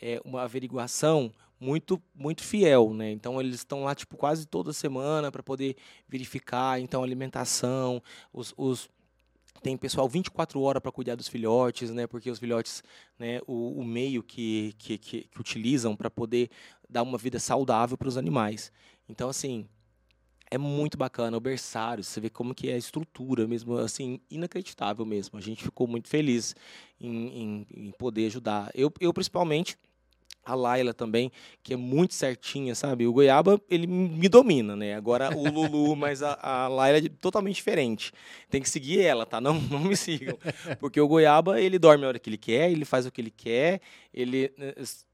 [0.00, 3.10] é, uma averiguação muito muito fiel, né?
[3.10, 5.76] Então eles estão lá tipo quase toda semana para poder
[6.08, 8.02] verificar, então alimentação,
[8.32, 8.88] os, os
[9.62, 12.06] tem pessoal 24 horas para cuidar dos filhotes, né?
[12.06, 12.82] Porque os filhotes,
[13.18, 16.48] né, o, o meio que, que, que, que utilizam para poder
[16.88, 18.72] dar uma vida saudável para os animais.
[19.06, 19.68] Então, assim,
[20.50, 25.06] é muito bacana o berçário, você vê como que é a estrutura mesmo, assim, inacreditável
[25.06, 25.38] mesmo.
[25.38, 26.56] A gente ficou muito feliz
[27.00, 28.70] em, em, em poder ajudar.
[28.74, 29.78] Eu, eu, principalmente,
[30.44, 31.30] a Laila também,
[31.62, 33.06] que é muito certinha, sabe?
[33.06, 34.94] O Goiaba, ele me domina, né?
[34.94, 38.12] Agora o Lulu, mas a, a Laila é totalmente diferente.
[38.48, 39.40] Tem que seguir ela, tá?
[39.40, 40.36] Não, não me sigam.
[40.80, 43.30] Porque o Goiaba, ele dorme a hora que ele quer, ele faz o que ele
[43.30, 43.80] quer,
[44.12, 44.52] ele,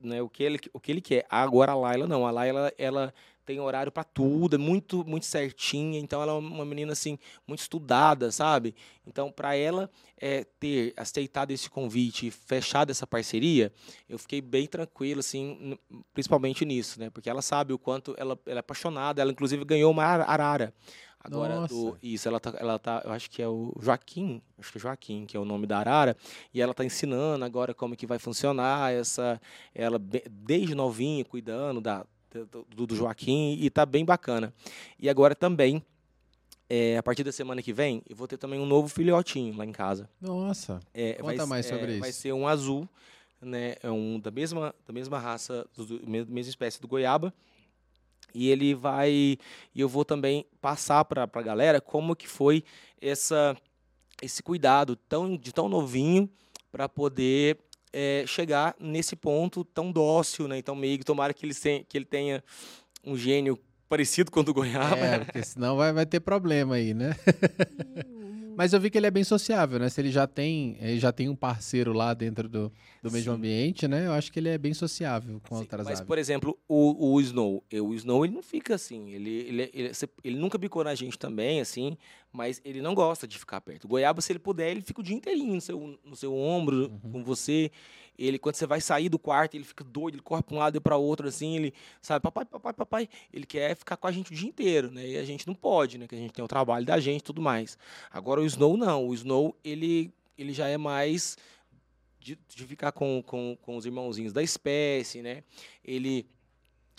[0.00, 1.26] né, o, que ele, o que ele quer.
[1.28, 3.12] Agora a Laila não, a Laila, ela
[3.46, 6.00] tem horário para tudo, é muito, muito certinha.
[6.00, 7.16] Então, ela é uma menina, assim,
[7.46, 8.74] muito estudada, sabe?
[9.06, 9.88] Então, para ela
[10.18, 13.72] é, ter aceitado esse convite e fechado essa parceria,
[14.08, 15.78] eu fiquei bem tranquilo, assim,
[16.12, 17.08] principalmente nisso, né?
[17.08, 19.22] Porque ela sabe o quanto ela, ela é apaixonada.
[19.22, 20.74] Ela, inclusive, ganhou uma arara.
[21.20, 24.78] Agora, do, isso, ela tá, ela tá, eu acho que é o Joaquim, acho que
[24.78, 26.16] é Joaquim, que é o nome da arara,
[26.54, 29.40] e ela tá ensinando agora como que vai funcionar essa,
[29.74, 32.06] ela desde novinha, cuidando da,
[32.44, 34.52] do, do Joaquim e tá bem bacana.
[34.98, 35.84] E agora também,
[36.68, 39.64] é, a partir da semana que vem, eu vou ter também um novo filhotinho lá
[39.64, 40.08] em casa.
[40.20, 40.80] Nossa.
[40.92, 42.00] É, Conta vai, mais sobre é, isso.
[42.00, 42.88] Vai ser um azul,
[43.40, 43.76] né?
[43.82, 47.32] É um da mesma, da mesma raça, do, do, mesma espécie do goiaba.
[48.34, 49.10] E ele vai.
[49.74, 52.64] E eu vou também passar para a galera como que foi
[53.00, 53.56] essa,
[54.20, 56.28] esse cuidado tão, de tão novinho
[56.70, 57.58] para poder
[57.98, 60.58] é, chegar nesse ponto tão dócil, né?
[60.58, 62.44] Então, meio tomara que ele, tenha, que ele tenha
[63.02, 64.98] um gênio parecido com o do Goiaba.
[64.98, 67.16] É, porque senão vai, vai ter problema aí, né?
[68.56, 69.88] Mas eu vi que ele é bem sociável, né?
[69.88, 73.38] Se ele já tem, ele já tem um parceiro lá dentro do, do mesmo Sim.
[73.38, 74.06] ambiente, né?
[74.06, 76.06] Eu acho que ele é bem sociável com Sim, outras mas, aves.
[76.06, 77.62] por exemplo, o, o Snow.
[77.72, 79.10] O Snow, ele não fica assim.
[79.12, 79.92] Ele, ele, ele,
[80.24, 81.96] ele nunca bicou na gente também, assim,
[82.32, 83.84] mas ele não gosta de ficar perto.
[83.84, 86.90] O Goiaba, se ele puder, ele fica o dia inteirinho no seu, no seu ombro,
[87.04, 87.12] Uhum.
[87.12, 87.70] com você.
[88.18, 90.76] Ele, quando você vai sair do quarto, ele fica doido, ele corre para um lado
[90.76, 93.08] e para outro, assim, ele, sabe, papai, papai, papai.
[93.32, 95.06] Ele quer ficar com a gente o dia inteiro, né?
[95.06, 96.06] E a gente não pode, né?
[96.06, 97.76] Que a gente tem o trabalho da gente e tudo mais.
[98.10, 99.06] Agora, o Snow, não.
[99.08, 101.36] O Snow, ele, ele já é mais
[102.18, 105.44] de, de ficar com, com, com os irmãozinhos da espécie, né?
[105.84, 106.26] Ele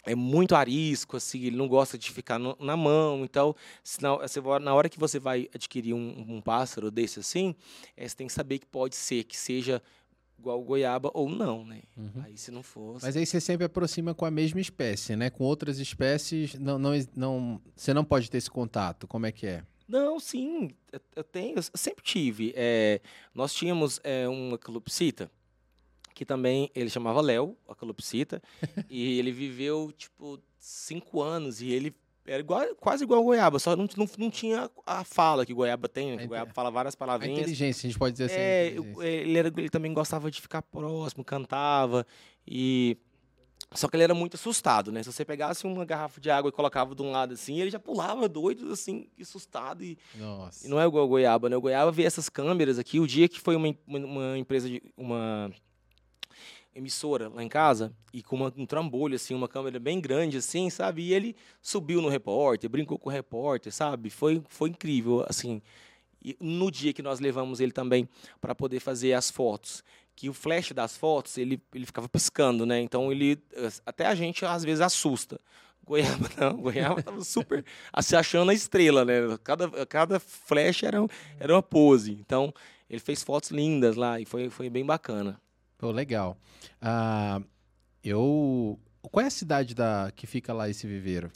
[0.05, 3.25] é muito arisco, assim, ele não gosta de ficar no- na mão.
[3.25, 3.53] Então,
[3.99, 7.53] na, na hora que você vai adquirir um, um pássaro desse assim,
[7.97, 9.81] eh, você tem que saber que pode ser que seja
[10.39, 11.81] igual goiaba ou não, né?
[11.97, 12.21] Uhum.
[12.23, 12.97] Aí, se não for...
[13.01, 15.29] Mas aí você sempre aproxima com a mesma espécie, né?
[15.29, 19.07] Com outras espécies, não, não, não, você não pode ter esse contato.
[19.07, 19.63] Como é que é?
[19.87, 22.53] Não, sim, eu- eu tenho, eu sempre tive.
[22.55, 22.99] É,
[23.33, 25.31] nós tínhamos é, uma calopsita,
[26.13, 28.41] que também ele chamava Léo, a calopsita,
[28.89, 31.95] e ele viveu tipo cinco anos e ele
[32.27, 35.87] era igual, quase igual goiaba, só não, não, não tinha a fala que o goiaba
[35.87, 36.17] tem, né?
[36.17, 37.39] Que A o goiaba inte- fala várias A palavrinhas.
[37.39, 38.35] inteligência, a gente pode dizer assim.
[38.35, 42.05] a É, eu- ele, era- ele também gostava de ficar próximo, cantava
[42.45, 42.97] e
[43.73, 45.03] só que ele era muito assustado, né?
[45.03, 47.79] Se você pegasse uma garrafa de água e colocava de um lado assim, ele já
[47.79, 50.65] pulava doido assim, assustado e Nossa.
[50.65, 51.57] e não é igual o Goiaba, né?
[51.57, 52.99] O Goiaba vê essas câmeras aqui.
[52.99, 54.81] O dia que foi uma, uma empresa de.
[54.95, 55.51] uma
[56.77, 60.69] emissora lá em casa, e com uma- um trambolho, assim, uma câmera bem grande, assim,
[60.69, 61.01] sabe?
[61.01, 64.09] E ele subiu no repórter, brincou com o repórter, sabe?
[64.09, 65.61] Foi, foi incrível, assim.
[66.23, 68.07] E no dia que nós levamos ele também
[68.41, 69.83] para poder fazer as fotos,
[70.15, 72.79] que o flash das fotos, ele, ele ficava piscando, né?
[72.81, 73.39] Então ele.
[73.85, 75.39] Até a gente às vezes assusta.
[75.85, 77.63] Goiaba não, Goiaba tava super
[78.01, 79.13] se achando a estrela, né?
[79.43, 80.97] Cada, cada flash era,
[81.39, 82.11] era uma pose.
[82.13, 82.53] Então,
[82.89, 85.39] ele fez fotos lindas lá e foi, foi bem bacana.
[85.77, 86.37] Pô, legal.
[86.81, 87.41] Ah,
[88.03, 88.79] eu.
[89.01, 91.31] Qual é a cidade da que fica lá esse viveiro?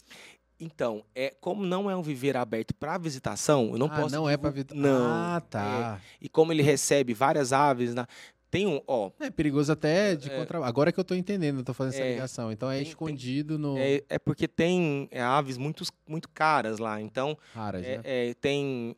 [0.59, 4.15] Então, é como não é um viveiro aberto para visitação, eu não ah, posso.
[4.15, 4.81] não é para visitação.
[4.81, 5.07] Não.
[5.07, 5.99] Ah, tá.
[5.99, 6.25] É.
[6.25, 8.07] E como ele recebe várias aves, na...
[8.51, 9.09] tem um, ó.
[9.19, 10.37] É perigoso até de É.
[10.37, 10.63] contra...
[10.63, 12.11] Agora que eu tô entendendo, eu tô fazendo essa É.
[12.11, 12.51] ligação.
[12.51, 16.77] Então é Tem- tem- escondido no É, é porque tem é, aves muito, muito caras
[16.77, 17.01] lá.
[17.01, 18.33] Então, raras, é, né?
[18.41, 18.95] tem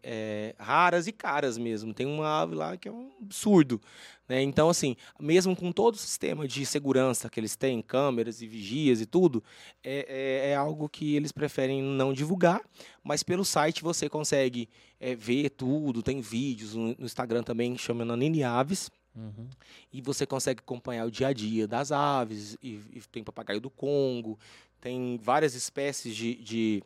[0.58, 1.94] raras e caras mesmo.
[1.94, 3.80] Tem uma ave lá que é um absurdo.
[4.28, 4.42] Né?
[4.42, 9.02] Então, assim, mesmo com todo o sistema de segurança que eles têm, câmeras e vigias
[9.02, 9.44] e tudo,
[9.84, 10.06] é,
[10.48, 12.62] é- é algo que eles preferem não divulgar,
[13.04, 14.68] mas pelo site você consegue
[15.00, 19.48] é, ver tudo, tem vídeos no, no Instagram também, chama Nanini Aves, Uhum.
[19.92, 23.70] e você consegue acompanhar o dia a dia das aves, e, e tem papagaio do
[23.70, 24.40] Congo,
[24.82, 26.84] tem várias espécies de, de,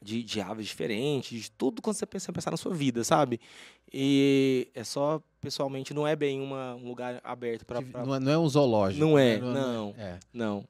[0.00, 3.38] de, de aves diferentes, de tudo quando você pensa pensar na sua vida, sabe?
[3.92, 7.82] E é só, pessoalmente, não é bem uma, um lugar aberto para.
[7.82, 9.04] Que Não, é, não é um zoológico.
[9.04, 9.52] Não é, né?
[9.52, 9.94] não.
[9.98, 10.18] É.
[10.32, 10.64] Não.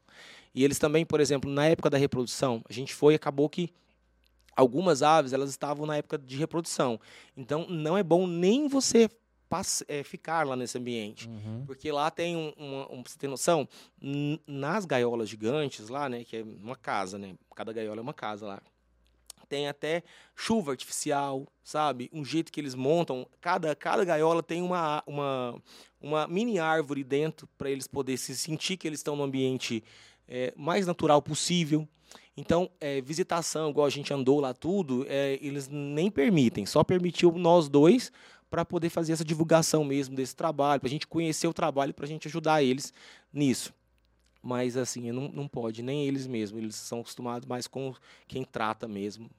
[0.55, 3.71] E eles também, por exemplo, na época da reprodução, a gente foi e acabou que
[4.55, 7.01] algumas aves elas estavam na época de reprodução.
[7.37, 9.09] Então, não é bom nem você
[9.89, 11.29] eh, ficar lá nesse ambiente.
[11.29, 11.65] Uhum.
[11.67, 13.69] Porque lá tem um, uma, um- você ter noção,
[14.47, 18.47] nas gaiolas gigantes lá, né, que é uma casa, né, cada gaiola é uma casa
[18.47, 18.63] lá.
[19.49, 20.03] Tem até
[20.35, 22.09] chuva artificial, sabe?
[22.11, 25.63] Um jeito que eles montam, cada, cada gaiola tem uma, uma,
[26.01, 29.85] uma mini árvore dentro para eles poderem se sentir que eles estão no ambiente
[30.27, 31.87] eh, mais natural possível.
[32.35, 37.31] Então, eh, visitação, igual a gente andou lá tudo, eh, eles nem permitem, só permitiu
[37.33, 38.11] nós dois
[38.53, 42.05] para poder fazer essa divulgação mesmo desse trabalho, para a gente conhecer o trabalho, para
[42.05, 42.93] a gente ajudar eles
[43.33, 43.73] nisso.
[44.43, 46.61] Mas assim, não, não pode, nem eles mesmos.
[46.63, 47.95] Eles são acostumados mais com
[48.29, 49.31] quem trata mesmo.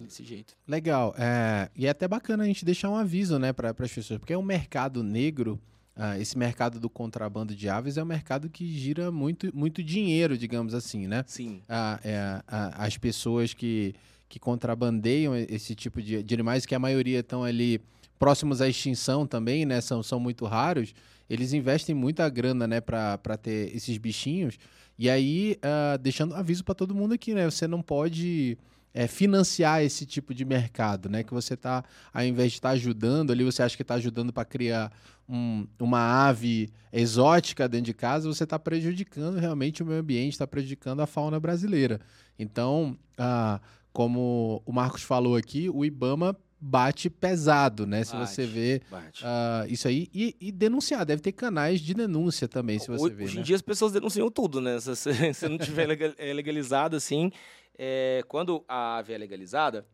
[0.00, 0.54] Desse jeito.
[0.66, 1.14] Legal.
[1.18, 4.32] É, e é até bacana a gente deixar um aviso, né, para as pessoas, porque
[4.34, 5.58] é um mercado negro.
[5.96, 10.38] ah, esse mercado do contrabando de aves é um mercado que gira muito, muito dinheiro,
[10.38, 11.24] digamos assim, né?
[11.26, 11.62] Sim.
[11.68, 12.16] Ah, é,
[12.46, 13.94] a- as pessoas que,
[14.28, 17.80] que contrabandeiam esse tipo de, de animais, que a maioria estão ali
[18.18, 19.80] próximos à extinção também, né?
[19.80, 20.94] São, são muito raros.
[21.28, 24.58] Eles investem muita grana, né, para ter esses bichinhos.
[24.98, 27.44] E aí, ah, deixando aviso para todo mundo aqui, né?
[27.44, 28.58] Você não pode
[28.94, 31.22] é, financiar esse tipo de mercado, né?
[31.22, 34.44] Que você tá, ao invés de estar ajudando ali, você acha que está ajudando para
[34.44, 34.90] criar
[35.28, 40.46] um- uma ave exótica dentro de casa, você está prejudicando realmente o meio ambiente, está
[40.46, 42.00] prejudicando a fauna brasileira.
[42.38, 43.60] Então, ah,
[43.92, 48.02] como o Marcos falou aqui, o IBAMA bate pesado, né?
[48.04, 48.82] Se você vê
[49.22, 53.14] ah, isso aí e, e denunciar, deve ter canais de denúncia também, se você Hoje,
[53.14, 53.40] vê, hoje né?
[53.40, 54.80] em dia as pessoas denunciam tudo, né?
[54.80, 55.88] Se, se- se não tiver
[56.18, 57.30] eh, legalizado assim,
[57.78, 59.86] é, quando a ave é legalizada,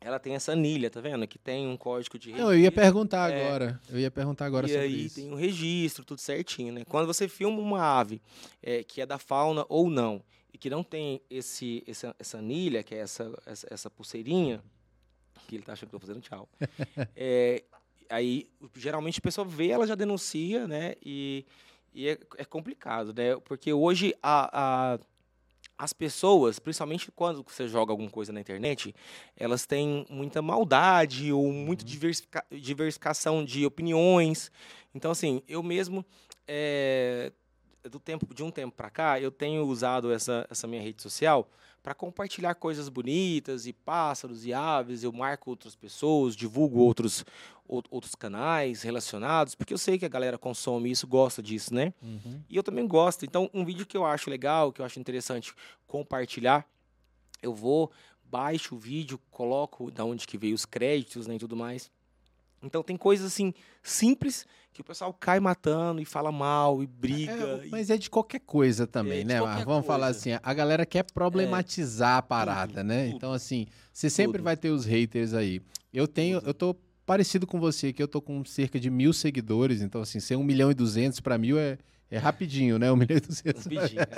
[0.00, 1.26] ela tem essa anilha, tá vendo?
[1.28, 2.80] Que tem um código de Não, eu ia registro.
[2.80, 3.44] perguntar É.
[3.46, 3.80] agora.
[3.90, 5.16] Eu ia perguntar agora e sobre aí isso.
[5.16, 6.84] tem um registro, tudo certinho, né?
[6.88, 8.22] Quando você filma uma ave
[8.62, 10.22] é, que é da fauna ou não,
[10.54, 14.62] e que não tem esse, essa, essa anilha, que é essa, essa, essa pulseirinha,
[15.50, 16.48] que ele tá achando que eu tô fazendo tchau.
[17.16, 17.64] é,
[18.08, 20.94] aí, geralmente, a pessoa vê, ela já denuncia, né?
[21.04, 21.44] E,
[21.92, 23.36] e é, é complicado, né?
[23.44, 24.98] Porque hoje a, a-
[25.76, 28.94] as pessoas, principalmente quando você joga alguma coisa na internet,
[29.36, 34.52] elas têm muita maldade ou muito diversifica- diversificação de opiniões.
[34.94, 36.04] Então, assim, eu mesmo,
[36.46, 37.32] é,
[37.88, 41.48] do tempo, de um tempo para cá, eu tenho usado essa, essa minha rede social
[41.82, 45.02] para compartilhar coisas bonitas e pássaros e aves.
[45.02, 47.24] Eu marco outras pessoas, divulgo outros,
[47.66, 51.94] ou- outros canais relacionados, porque eu sei que a galera consome isso, gosta disso, né?
[52.02, 52.42] Uhum.
[52.50, 53.24] E eu também gosto.
[53.24, 55.54] Então, um vídeo que eu acho legal, que eu acho interessante
[55.86, 56.66] compartilhar,
[57.42, 57.90] eu vou,
[58.24, 61.90] baixo o vídeo, coloco da onde que veio os créditos né, e tudo mais.
[62.62, 67.32] Então, tem coisas assim, simples, que o pessoal cai matando e fala mal e briga.
[67.62, 69.40] É, e- mas é de qualquer coisa também, É, né?
[69.64, 70.18] Vamos falar coisa.
[70.18, 73.06] assim, a galera quer problematizar a parada, tudo, né?
[73.06, 73.16] tudo.
[73.16, 74.44] Então, assim, você sempre Tudo.
[74.44, 75.60] vai ter os haters aí.
[75.92, 79.82] Eu tenho, eu tô parecido com você, que eu tô com cerca de mil seguidores,
[79.82, 81.76] então, assim, ser um milhão e duzentos pra mil é,
[82.10, 82.90] é rapidinho, né?
[82.90, 83.64] Um milhão e duzentos.
[83.64, 84.00] Rapidinho.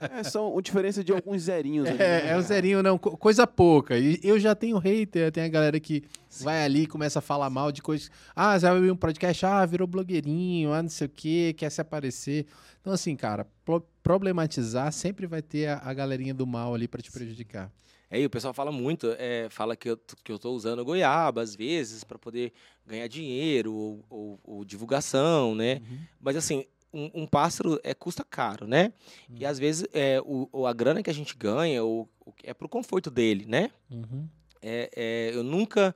[0.00, 0.20] É,
[0.58, 1.96] a diferença de alguns zerinhos ali.
[2.02, 2.30] É, né?
[2.32, 3.96] é o zerinho, não, co- coisa pouca.
[3.98, 6.02] E eu já tenho hater, tem a galera que
[6.40, 8.10] vai ali e começa a falar mal de coisas.
[8.34, 11.80] Ah, já ouviu um podcast, ah, virou blogueirinho, ah, não sei o quê, quer se
[11.80, 12.46] aparecer.
[12.80, 17.00] Então, assim, cara, pro- problematizar sempre vai ter a, a galerinha do mal ali pra
[17.00, 17.70] te prejudicar.
[18.10, 21.54] Aí o pessoal fala muito, é, fala que eu, que eu tô usando goiaba às
[21.54, 22.52] vezes para poder
[22.86, 25.82] ganhar dinheiro ou, ou- ou divulgação, né?
[26.20, 28.92] Mas assim, um, um pássaro é, custa caro, né?
[29.30, 32.68] E às vezes é, o, a grana que a gente ganha o, o- é pro
[32.68, 33.70] conforto dele, né?
[33.90, 34.26] Uhum.
[34.62, 35.94] É, é, eu nunca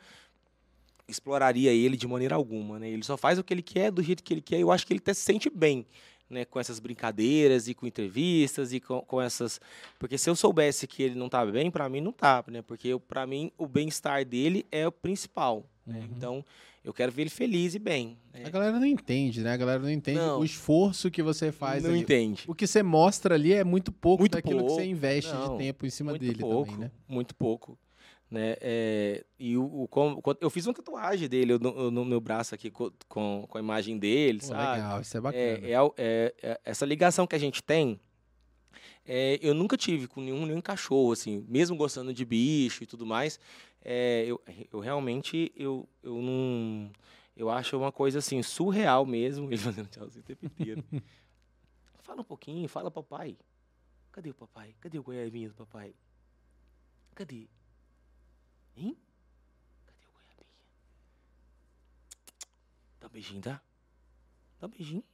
[1.08, 2.88] exploraria ele de maneira alguma, né?
[2.88, 4.92] Ele só faz o que ele quer, do jeito que ele quer, eu acho que
[4.92, 5.86] ele até se sente bem
[6.30, 9.60] né, com essas brincadeiras e com entrevistas e com, com essas.
[9.98, 12.62] Porque se eu soubesse que ele não estava bem, para mim não estava, né?
[12.62, 15.66] Porque para mim o bem-estar dele é o principal.
[15.86, 15.98] Né?
[15.98, 16.08] Uhum.
[16.16, 16.44] Então
[16.84, 18.18] eu quero ver ele feliz e bem.
[18.32, 18.42] né?
[18.46, 19.52] A galera não entende, né?
[19.52, 20.40] A galera não entende Não.
[20.40, 22.00] o esforço que você faz não ali.
[22.00, 22.44] entende.
[22.46, 24.80] O que você mostra ali é muito pouco Muito daquilo que pouco.
[24.82, 26.90] você investe Não, de tempo em cima muito dele pouco, também, né?
[27.08, 27.78] Muito pouco.
[28.30, 28.56] Né?
[28.62, 32.90] É, e o, o- eu fiz uma tatuagem dele no, no meu braço aqui com,
[33.06, 34.78] com, a imagem dele, Pô, sabe?
[34.80, 35.42] legal, isso é bacana.
[35.44, 38.00] É, é, al- é- é- essa ligação que a gente tem,
[39.04, 43.04] é, eu nunca tive com nenhum, nenhum cachorro, assim, mesmo gostando de bicho e tudo
[43.04, 43.38] mais.
[43.84, 44.40] é, eu,
[44.72, 46.90] eu realmente eu, eu não.
[47.36, 50.84] Eu acho uma coisa assim, surreal mesmo, ele fazendo tchauzinho o tempo inteiro.
[52.02, 53.36] fala um pouquinho, fala papai.
[54.12, 54.74] Cadê o papai?
[54.80, 55.94] Cadê o goiabinho do papai?
[57.14, 57.48] Cadê?
[58.76, 58.96] Hein?
[59.86, 60.46] Cadê o goiabinha?
[63.00, 63.62] Dá um beijinho, tá?
[64.60, 65.04] Dá um beijinho.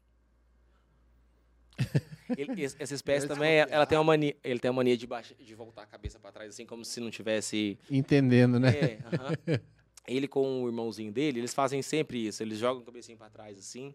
[2.37, 5.35] Ele- essa espécie Ele também, ela tem uma mania, ele tem uma mania de, baixar,
[5.35, 7.79] de voltar a cabeça para trás, assim, como se não tivesse.
[7.91, 8.71] Entendendo, né?
[8.71, 9.37] É, aham.
[10.07, 12.43] Ele com o irmãozinho dele, eles fazem sempre isso.
[12.43, 13.95] Eles jogam a cabecinha para trás, assim,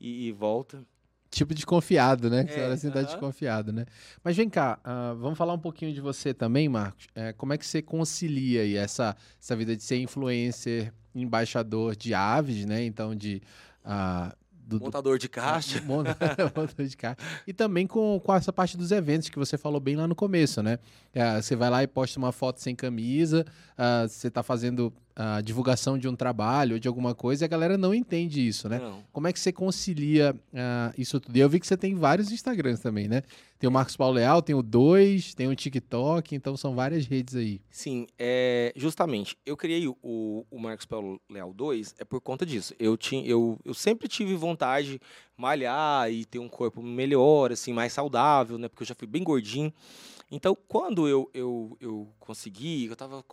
[0.00, 0.84] e, e volta.
[1.30, 2.44] Tipo desconfiado, né?
[2.44, 3.06] Que É, você assim, tá aham.
[3.06, 3.86] desconfiado, né?
[4.22, 7.06] Mas vem cá, ah, vamos falar um pouquinho de você também, Marcos.
[7.14, 12.14] É, como é que você concilia aí essa, essa vida de ser influencer, embaixador de
[12.14, 12.84] aves, né?
[12.84, 13.40] Então, de...
[13.84, 14.34] ah,
[14.66, 15.80] do, do- Montador de caixa.
[15.86, 16.04] Mon-
[16.56, 17.16] montador de carro.
[17.46, 20.62] E também com, com essa parte dos eventos que você falou bem lá no começo,
[20.62, 20.78] né?
[21.12, 23.44] É, você vai lá e posta uma foto sem camisa,
[23.76, 27.48] ah, você tá fazendo a divulgação de um trabalho ou de alguma coisa e a
[27.48, 28.80] galera não entende isso, né?
[28.80, 28.98] Não.
[29.12, 31.36] Como é que você concilia ah, isso tudo?
[31.36, 33.22] E eu vi que você tem vários Instagrams também, né?
[33.64, 37.34] Tem o Marcos Paulo Leal, tem o 2, tem o TikTok, então são várias redes
[37.34, 37.62] aí.
[37.70, 39.38] Sim, é, justamente.
[39.46, 39.96] Eu criei o,
[40.50, 42.74] o, Marcos Paulo Leal 2 é por conta disso.
[42.78, 45.00] Eu, tinha, eu, eu sempre tive vontade de
[45.34, 48.68] malhar e ter um corpo melhor, assim, mais saudável, né?
[48.68, 49.72] Porque eu já fui bem gordinho.
[50.30, 53.24] Então, quando eu, eu, eu consegui, eu estava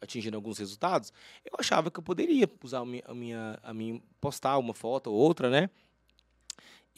[0.00, 1.12] atingindo alguns resultados,
[1.44, 5.50] eu achava que eu poderia usar a minha, a minha postar uma foto ou outra,
[5.50, 5.68] né?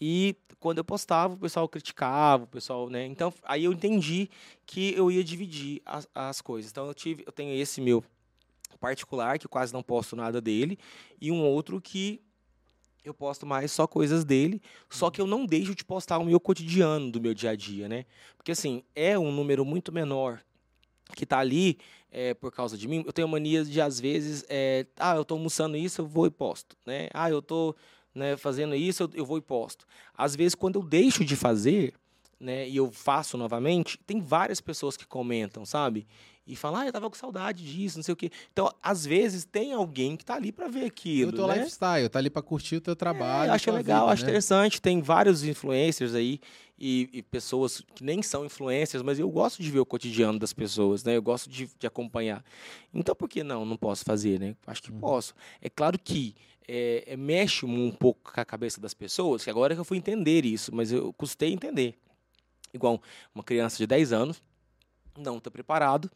[0.01, 3.05] E quando eu postava, o pessoal criticava, o pessoal, né?
[3.07, 4.31] Então, aí eu entendi
[4.65, 6.71] que eu ia dividir as, as coisas.
[6.71, 8.03] Então, eu tive, eu tenho esse meu
[8.79, 10.79] particular, que quase não posto nada dele,
[11.21, 12.23] e um outro que
[13.05, 16.39] eu posto mais só coisas dele, só que eu não deixo de postar o meu
[16.39, 18.05] cotidiano do meu dia a dia, né?
[18.37, 20.41] Porque, assim, é um número muito menor
[21.15, 21.79] que tá ali
[22.11, 23.03] é, por causa de mim.
[23.07, 26.31] Eu tenho mania de, às vezes, é, ah, eu tô almoçando isso, eu vou e
[26.31, 27.09] posto, né?
[27.13, 27.75] Ah, eu tô
[28.15, 29.87] né, fazendo isso, eu, eu vou e posto.
[30.17, 31.95] Às vezes, quando eu deixo de fazer,
[32.39, 36.07] né, e eu faço novamente, tem várias pessoas que comentam, sabe?
[36.47, 38.31] E falam, ah, eu tava com saudade disso, não sei o quê.
[38.53, 41.57] Então, às vezes, tem alguém que tá ali para ver E aquilo, o teu né?
[41.59, 43.51] lifestyle, tá ali pra curtir o teu É, trabalho.
[43.51, 44.29] eu acho legal, vida, acho né?
[44.31, 44.83] interessante.
[44.83, 46.41] Tem vários influencers aí
[46.77, 50.53] e, e pessoas que nem são influencers, mas eu gosto de ver o cotidiano das
[50.53, 51.17] pessoas, né?
[51.17, 52.43] Eu gosto de, de acompanhar.
[52.93, 53.65] Então, por que não?
[53.65, 54.57] Não posso fazer, né?
[54.67, 54.99] Acho que Uhum.
[54.99, 55.35] posso.
[55.61, 56.35] É claro que
[56.73, 59.99] é, é, mexe um pouco com a cabeça das pessoas, que agora que eu fui
[59.99, 61.99] entender isso, mas eu custei entender.
[62.73, 63.03] Igual
[63.35, 64.41] uma criança de 10 anos
[65.19, 66.09] não está preparado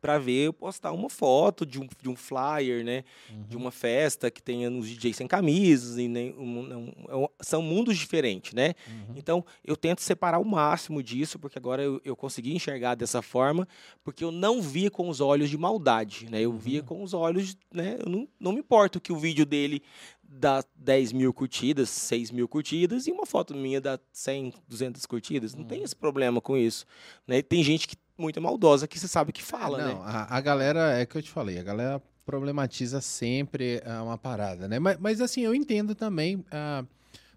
[0.00, 3.04] para ver eu postar uma foto de um, de um flyer, né?
[3.48, 3.62] de Uhum.
[3.62, 7.96] uma festa que tenha uns DJs sem camisas e nem um- é um- são mundos
[7.98, 8.74] diferentes, né?
[8.86, 9.14] Uhum.
[9.16, 13.66] Então eu tento separar o máximo disso porque agora eu, eu consegui enxergar dessa forma
[14.04, 16.40] porque eu não via com os olhos de maldade, né?
[16.40, 16.86] Eu via Uhum.
[16.86, 17.96] com os olhos, né?
[17.98, 19.82] Eu não, não me importo que o vídeo dele
[20.30, 25.54] dá 10 mil curtidas, 6 mil curtidas e uma foto minha dá 100, 200 curtidas.
[25.54, 25.68] Não Uhum.
[25.68, 26.84] tem esse problema com isso,
[27.26, 27.40] né?
[27.42, 30.04] Tem gente que muito maldosa que você sabe que fala, É, não, né?
[30.04, 34.68] a, a galera, é que eu te falei, a galera problematiza sempre ah, uma parada,
[34.68, 34.78] né?
[34.78, 36.44] Mas, mas, assim, eu entendo também.
[36.50, 36.84] ah,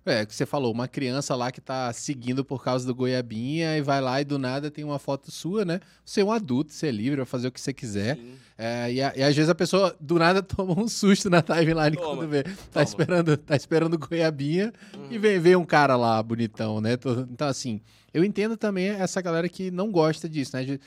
[0.03, 3.81] é, que você falou, uma criança lá que tá seguindo por causa do Goiabinha e
[3.83, 5.79] vai lá e do nada tem uma foto sua, né?
[6.03, 8.17] Você é um adulto, você é livre, vai fazer o que você quiser.
[8.57, 11.95] É, e, a- e às vezes a pessoa do nada toma um susto na timeline
[11.95, 12.41] Toma, quando vê.
[12.41, 12.83] Tá toma.
[12.83, 14.73] esperando, tá esperando Goiabinha
[15.11, 15.21] e Uhum.
[15.21, 16.93] vem, vem um cara lá bonitão, né?
[16.93, 17.79] Então, assim,
[18.13, 20.63] eu entendo também essa galera que não gosta disso, né?
[20.63, 20.79] De-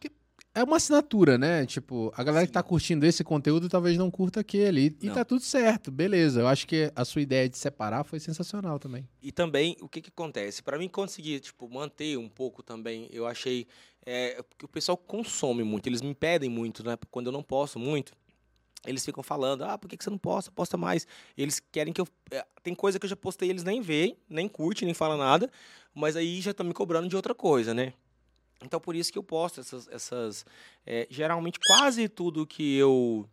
[0.00, 0.10] que
[0.54, 1.64] é uma assinatura, né?
[1.66, 2.54] Tipo, a galera que Sim.
[2.54, 4.86] tá curtindo esse conteúdo talvez não curta aquele.
[4.86, 5.14] E, e Não.
[5.14, 6.40] tá tudo certo, beleza.
[6.40, 9.08] Eu acho que a sua ideia de separar foi sensacional também.
[9.22, 10.62] E também, o que que acontece?
[10.62, 13.66] Para mim conseguir, tipo, manter um pouco também, eu achei
[14.04, 16.96] é, que o pessoal consome muito, eles me pedem muito, né?
[17.10, 18.12] Quando eu não posto muito,
[18.86, 20.50] eles ficam falando, ah, por que, que você não posta?
[20.50, 21.06] Posta mais.
[21.36, 22.08] Eles querem que eu...
[22.30, 25.50] é, tem coisa que eu já postei, eles nem veem, nem curtem, nem falam nada,
[25.94, 27.92] mas aí já estão me cobrando de outra coisa, né?
[28.62, 29.88] Então, por isso que eu posto essas...
[29.88, 30.46] essas
[30.86, 33.28] é, geralmente, quase tudo que eu,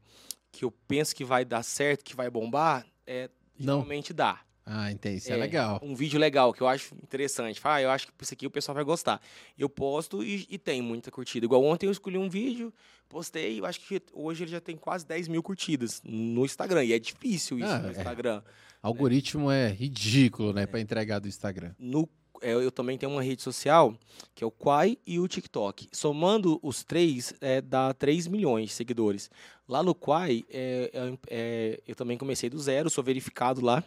[0.51, 3.76] que eu penso que vai dar certo, que vai bombar, é, Não.
[3.76, 4.41] geralmente dá.
[4.66, 5.18] Ah, entendi.
[5.18, 5.80] Isso é, legal.
[5.84, 7.59] Um vídeo legal que eu acho interessante.
[7.59, 9.22] Fala, ah, eu acho que isso aqui o pessoal vai gostar.
[9.57, 11.45] Eu posto e, e tem muita curtida.
[11.45, 12.74] Igual ontem eu escolhi um vídeo,
[13.09, 16.86] postei, eu acho que hoje ele já tem quase 10 mil curtidas no Instagram.
[16.86, 17.91] E é difícil isso ah, no é.
[17.91, 18.41] Instagram.
[18.45, 18.51] É.
[18.82, 20.66] Algoritmo é ridículo, né, é.
[20.66, 21.74] para entregar do Instagram.
[21.78, 22.07] No
[22.43, 23.95] é, eu também tenho uma rede social,
[24.36, 25.88] que é o Quai e o TikTok.
[25.93, 29.32] Somando os três, é, dá 3 milhões de seguidores.
[29.68, 33.82] Lá no Quai, é, é, é, eu também comecei do zero, sou verificado lá.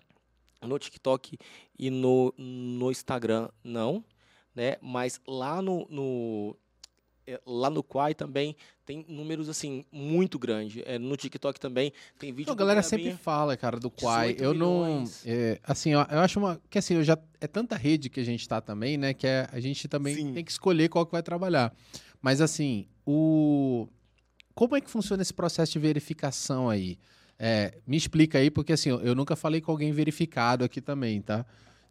[0.63, 1.39] No TikTok
[1.79, 4.05] e no, no Instagram, não.
[4.55, 4.77] Né?
[4.81, 6.57] Mas lá no, no
[7.27, 10.83] é, lá no Quai também tem números assim muito grandes.
[10.87, 12.53] É, no TikTok também tem vídeo.
[12.53, 14.37] a galera sempre fala, cara, do Quai.
[14.39, 18.09] Eu não, é, assim, eu, eu, acho uma que assim, eu já é tanta rede
[18.09, 20.33] que a gente tá também, né, que é, a gente também Sim.
[20.33, 21.75] tem que escolher qual que vai trabalhar.
[22.23, 23.89] Mas assim, o
[24.55, 26.99] como é que funciona esse processo de verificação aí?
[27.39, 31.45] É, me explica aí, porque assim, eu nunca falei com alguém verificado aqui também, tá?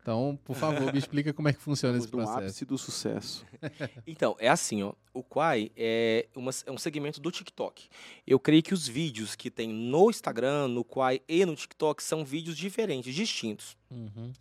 [0.05, 2.37] Então, por favor, me explica como é que funciona esse processo.
[2.37, 3.43] No ápice do sucesso.
[4.05, 4.93] então, é assim, ó.
[5.11, 7.89] O Quai é, uma, é um segmento do TikTok.
[8.27, 12.23] Eu creio que os vídeos que tem no Instagram, no Quai e no TikTok são
[12.23, 13.75] vídeos diferentes, distintos.
[13.89, 14.31] Uhum.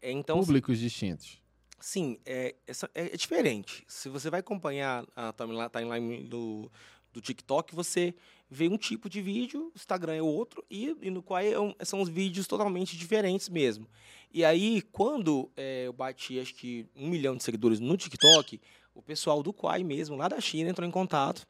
[0.00, 1.42] É, então, Públicos se, distintos.
[1.80, 3.84] Sim, é, é, é, diferente.
[3.88, 5.34] Se você vai acompanhar a
[5.72, 6.70] timeline do,
[7.12, 8.14] do TikTok, você
[8.50, 11.74] vê um tipo de vídeo, o Instagram é outro, e, e no qual é um,
[11.82, 13.86] são os vídeos totalmente diferentes mesmo.
[14.32, 18.60] E aí, quando é, eu bati, acho que um milhão de seguidores no TikTok,
[18.94, 21.46] o pessoal do Quai mesmo, lá da China, entrou em contato.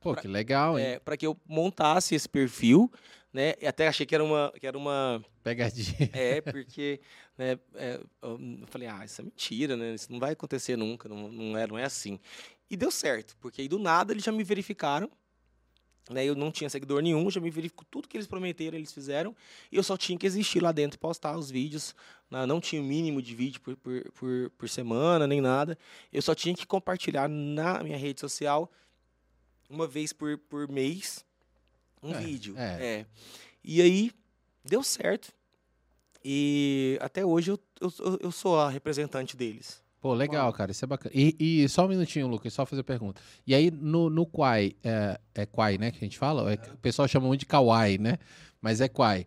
[0.00, 0.84] Pô, pra, que legal, hein?
[0.84, 2.90] É, para que eu montasse esse perfil,
[3.32, 3.54] né?
[3.60, 4.52] E até achei que era uma...
[4.60, 6.10] Que era uma Pegadinha.
[6.12, 7.00] É, porque
[7.36, 9.94] né, é, eu falei, ah, isso é mentira, né?
[9.94, 12.20] Isso não vai acontecer nunca, não, não, é, não é assim.
[12.70, 15.10] E deu certo, porque aí do nada eles já me verificaram,
[16.10, 19.34] né, eu não tinha seguidor nenhum, já me verificou tudo que eles prometeram, eles fizeram.
[19.72, 21.94] E eu só tinha que existir lá dentro e postar os vídeos.
[22.30, 25.78] Né, não tinha o mínimo de vídeo por, por, por, por, semana, nem nada.
[26.12, 28.70] Eu só tinha que compartilhar na minha rede social
[29.68, 31.24] uma vez por, por mês
[32.02, 32.54] um é, vídeo.
[32.58, 32.86] É.
[32.86, 33.06] é.
[33.62, 34.12] E aí
[34.64, 35.32] deu certo.
[36.22, 39.83] E até hoje eu, eu, eu sou a representante deles.
[40.04, 41.14] Pô, legal, cara, isso é bacana.
[41.16, 43.22] E, e, só um minutinho, Lucas, só fazer pergunta.
[43.46, 46.52] E aí, no, no Quai, é, é Quai, né, que a gente fala?
[46.52, 48.18] É, o pessoal chama muito de Kawaii, né?
[48.60, 49.26] Mas é Quai.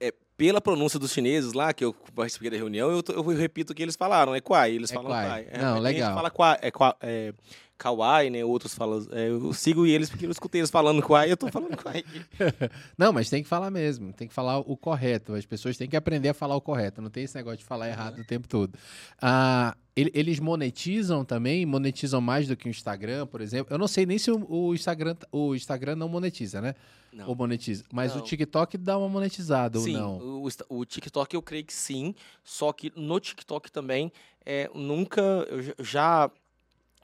[0.00, 3.76] É, pela pronúncia dos chineses lá, que eu participei da reunião, eu, eu repito o
[3.76, 5.48] que eles falaram, é Quai, eles é falam Quai.
[5.50, 6.14] É, Não, legal.
[6.14, 7.34] fala Quai, é, é,
[7.78, 8.44] Kawaii, né?
[8.44, 9.06] Outros falam.
[9.12, 12.04] É, eu sigo eles porque eu escutei eles falando Kawaii, eu tô falando Kawaii.
[12.96, 15.34] não, mas tem que falar mesmo, tem que falar o correto.
[15.34, 17.02] As pessoas têm que aprender a falar o correto.
[17.02, 18.72] Não tem esse negócio de falar errado o tempo todo.
[19.20, 23.72] Ah, eles monetizam também, monetizam mais do que o Instagram, por exemplo.
[23.72, 26.74] Eu não sei nem se o, Instagram, o Instagram não monetiza, né?
[27.10, 27.28] Não.
[27.28, 27.82] Ou monetiza.
[27.90, 28.20] Mas não.
[28.20, 30.18] o TikTok dá uma monetizada sim, ou não?
[30.42, 32.14] O, o TikTok eu creio que sim.
[32.44, 34.12] Só que no TikTok também,
[34.44, 35.22] é, nunca.
[35.22, 36.30] Eu já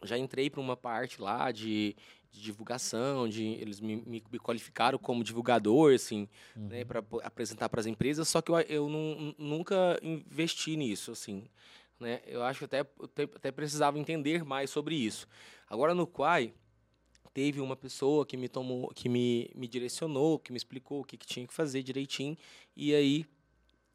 [0.05, 1.96] já entrei para uma parte lá de,
[2.30, 6.68] de, divulgação, de eles me, me, me, qualificaram como divulgador, assim, né, uhum.
[6.68, 8.28] né, para apresentar para as empresas.
[8.28, 11.44] Só que eu, eu não, nunca investi nisso, assim,
[11.98, 12.20] né?
[12.26, 15.26] Eu acho que até até precisava entender mais sobre isso.
[15.68, 16.53] Agora no Quai
[17.32, 21.16] teve uma pessoa que me tomou, que me, me direcionou, que me explicou o que,
[21.16, 22.36] que tinha que fazer direitinho
[22.76, 23.26] e aí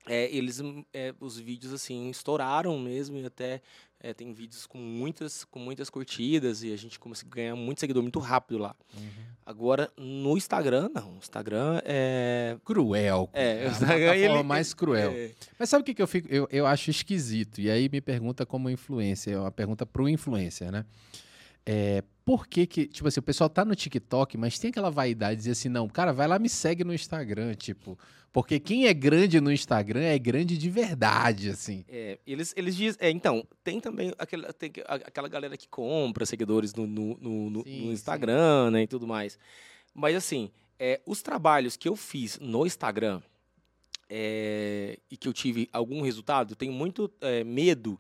[0.07, 0.59] é, eles
[0.93, 3.61] é, os vídeos assim estouraram mesmo e até
[4.07, 8.01] é, tem vídeos com muitas, com muitas curtidas e a gente consegue ganhar muito seguidor
[8.01, 8.73] muito rápido lá.
[8.95, 9.09] Uhum.
[9.45, 11.15] Agora, no Instagram, não.
[11.15, 12.57] O Instagram é.
[12.63, 13.29] Cruel.
[13.33, 14.43] É, o Instagram é ele...
[14.43, 15.11] mais cruel.
[15.11, 15.31] É.
[15.59, 17.59] Mas sabe o que, que eu, fico, eu, eu acho esquisito?
[17.59, 20.85] E aí me pergunta como influencer, é uma pergunta pro influencer, né?
[21.65, 25.35] É, por que que, tipo assim, o pessoal tá no TikTok, mas tem aquela vaidade
[25.35, 27.97] de dizer assim, não, cara, vai lá me segue no Instagram, tipo,
[28.33, 31.85] porque quem é grande no Instagram é grande de verdade, assim.
[31.87, 34.73] É, eles, eles dizem, é, então, tem também aquela, tem
[35.05, 37.15] aquela galera que compra seguidores no, no,
[37.49, 38.71] no, sim, no Instagram, sim.
[38.73, 39.39] né, e tudo mais.
[39.95, 43.21] Mas, assim, é, os trabalhos que eu fiz no Instagram,
[44.09, 47.97] é, e que eu tive algum resultado, eu tenho muito é, medo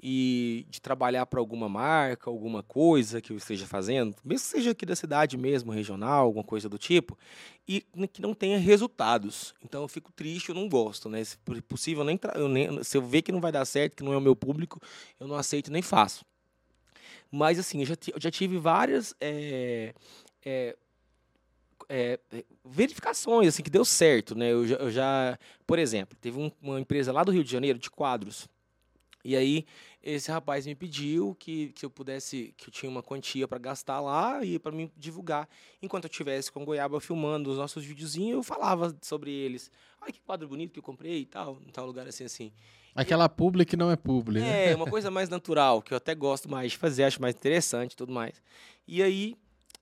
[0.00, 4.70] e de trabalhar para alguma marca, alguma coisa que eu esteja fazendo, mesmo que seja
[4.70, 7.18] aqui da cidade mesmo, regional, alguma coisa do tipo,
[7.66, 9.54] e que não tenha resultados.
[9.62, 11.22] Então eu fico triste, eu não gosto, né?
[11.24, 11.36] Se
[11.68, 14.16] possível, nem, eu nem se eu ver que não vai dar certo, que não é
[14.16, 14.80] o meu público,
[15.18, 16.24] eu não aceito nem faço.
[17.30, 19.92] Mas assim, eu já, eu já tive várias é,
[20.44, 20.76] é,
[21.88, 22.18] é,
[22.64, 24.52] verificações assim que deu certo, né?
[24.52, 27.78] Eu já, eu já por exemplo, teve um, uma empresa lá do Rio de Janeiro
[27.78, 28.48] de quadros
[29.24, 29.66] E aí,
[30.02, 34.00] esse rapaz me pediu que, que eu pudesse, que eu tinha uma quantia para gastar
[34.00, 35.48] lá e para me divulgar.
[35.82, 39.70] Enquanto eu estivesse com Goiaba filmando os nossos videozinhos, eu falava sobre eles.
[40.00, 42.52] Ai, que quadro bonito que eu comprei e tal, em tal lugar assim, assim.
[42.94, 44.70] Aquela publi que não é publi, né?
[44.70, 47.92] É, uma coisa mais natural, que eu até gosto mais de fazer, acho mais interessante
[47.92, 48.40] e tudo mais.
[48.86, 49.36] E aí,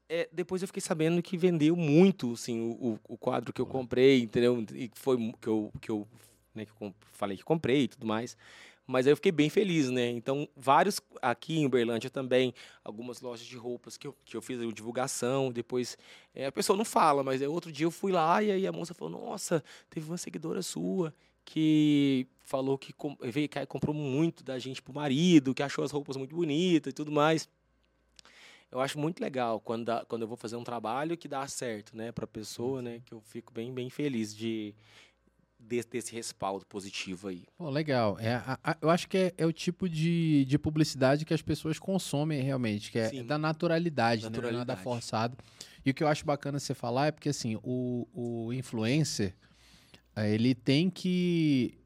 [0.09, 4.23] é, depois eu fiquei sabendo que vendeu muito, assim, o, o quadro que eu comprei,
[4.23, 4.65] entendeu?
[4.73, 6.09] E foi que eu, que eu,
[6.55, 8.37] né, que eu falei que comprei e tudo mais.
[8.87, 10.11] Mas aí eu fiquei bem feliz, né?
[10.11, 14.61] Então, vários aqui em Uberlândia também, algumas lojas de roupas que eu, que eu fiz
[14.61, 15.99] a divulgação, depois
[16.35, 18.73] é, a pessoa não fala, mas é, outro dia eu fui lá e aí a
[18.73, 21.13] moça falou: Nossa, teve uma seguidora sua
[21.45, 26.17] que falou que veio que comprou muito da gente pro marido, que achou as roupas
[26.17, 27.49] muito bonitas e tudo mais.
[28.71, 31.97] Eu acho muito legal quando, dá, quando eu vou fazer um trabalho que dá certo,
[31.97, 34.75] né, para a pessoa, né, que eu fico bem, bem feliz de,
[35.67, 37.45] desse, desse respaldo positivo aí.
[37.57, 38.17] Pô, legal.
[38.19, 41.43] É, a, a, eu acho que é, é, o tipo de, de publicidade que as
[41.43, 44.33] pessoas consomem realmente, que é, da naturalidade, naturalidade.
[44.33, 44.41] Né?
[44.43, 45.37] Não é nada forçado.
[45.85, 49.35] E o que eu acho bacana você falar é porque, assim, o, o influencer,
[50.15, 51.79] é, ele tem que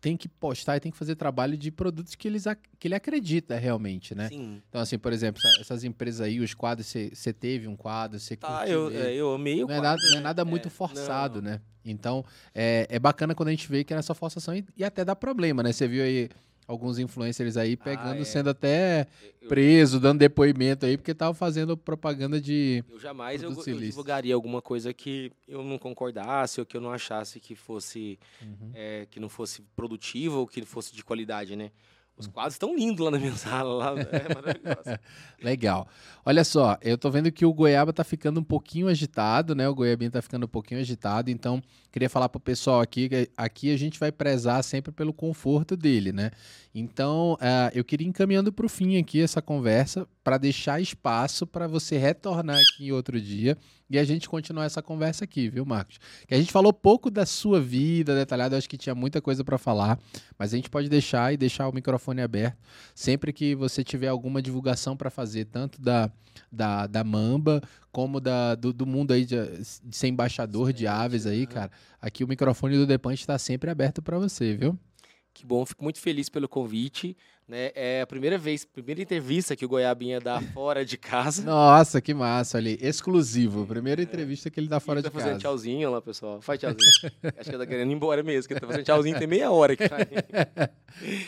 [0.00, 2.44] tem que postar e tem que fazer trabalho de produtos que, eles,
[2.78, 4.28] que ele acredita realmente, né?
[4.28, 4.62] Sim.
[4.68, 8.66] Então, assim, por exemplo, essas empresas aí, os quadros, você teve um quadro, você tá,
[8.66, 9.84] eu, é, eu amei o não quadro.
[9.84, 11.50] É nada, não é nada muito é, forçado, não.
[11.50, 11.60] né?
[11.84, 12.24] Então,
[12.54, 15.14] é, é bacana quando a gente vê que é nessa forçação e, e até dá
[15.14, 15.72] problema, né?
[15.72, 16.28] Você viu aí
[16.70, 18.24] alguns influencers aí pegando, ah, é.
[18.24, 19.08] sendo até
[19.42, 22.84] eu, preso, dando depoimento aí, porque estavam fazendo propaganda de.
[22.88, 26.92] Eu jamais eu, eu, divulgaria alguma coisa que eu não concordasse ou que eu não
[26.92, 28.70] achasse que fosse uhum.
[28.72, 31.72] é, que não fosse produtivo ou que fosse de qualidade, né?
[32.20, 35.00] Os quadros estão lindos lá na minha sala, lá, é maravilhoso.
[35.42, 35.88] Legal.
[36.24, 39.68] Olha só, eu tô vendo que o goiaba tá ficando um pouquinho agitado, né?
[39.68, 43.72] O goiabinho tá ficando um pouquinho agitado, então queria falar pro pessoal aqui que aqui
[43.72, 46.30] a gente vai prezar sempre pelo conforto dele, né?
[46.74, 51.44] Então, uh, eu queria ir encaminhando para o fim aqui essa conversa para deixar espaço
[51.46, 53.58] para você retornar aqui outro dia
[53.88, 55.98] e a gente continuar essa conversa aqui, viu, Marcos?
[56.28, 59.58] Que a gente falou pouco da sua vida detalhada, acho que tinha muita coisa para
[59.58, 59.98] falar,
[60.38, 62.56] mas a gente pode deixar e deixar o microfone aberto
[62.94, 66.08] sempre que você tiver alguma divulgação para fazer, tanto da,
[66.52, 67.60] da, da Mamba
[67.90, 69.36] como da, do, do mundo aí de,
[69.84, 71.72] de ser embaixador Sim, de aves aí, cara.
[72.00, 74.78] Aqui o microfone do Depante está sempre aberto para você, viu?
[75.32, 77.16] Que bom, fico muito feliz pelo convite.
[77.46, 77.72] Né?
[77.74, 81.42] É a primeira vez, primeira entrevista que o Goiabinha dá fora de casa.
[81.42, 82.78] Nossa, que massa ali.
[82.80, 83.66] Exclusivo.
[83.66, 85.24] Primeira entrevista que ele dá fora ele tá de casa.
[85.24, 86.40] Tá fazendo tchauzinho lá, pessoal.
[86.40, 86.80] Faz tchauzinho.
[87.36, 89.50] Acho que ele tá querendo ir embora mesmo, que ele tá fazendo tchauzinho tem meia
[89.50, 89.96] hora que tá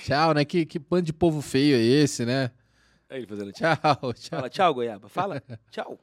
[0.04, 0.44] Tchau, né?
[0.44, 2.52] Que, que pano de povo feio é esse, né?
[3.10, 3.76] É ele fazendo tchau.
[3.76, 4.38] Tchau, tchau.
[4.38, 5.08] Fala tchau, Goiaba.
[5.08, 5.98] Fala tchau.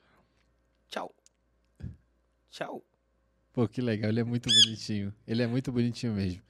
[0.89, 1.15] Tchau.
[2.49, 2.83] Tchau.
[3.53, 4.09] Pô, que legal.
[4.09, 5.13] Ele é muito bonitinho.
[5.25, 6.41] Ele é muito bonitinho mesmo.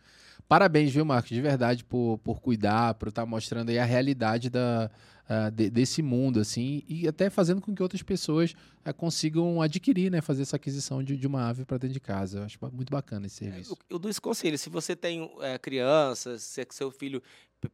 [0.49, 4.49] Parabéns, viu, Marcos, de verdade, por, por cuidar, por estar tá mostrando aí a realidade
[4.49, 4.89] da,
[5.29, 10.09] uh, de, desse mundo, assim, e até fazendo com que outras pessoas uh, consigam adquirir,
[10.09, 12.39] né, fazer essa aquisição de, de uma ave para dentro de casa.
[12.39, 13.73] Eu acho muito bacana esse é, serviço.
[13.73, 17.21] eu, eu dou esse conselho, se você tem é, crianças, se é seu filho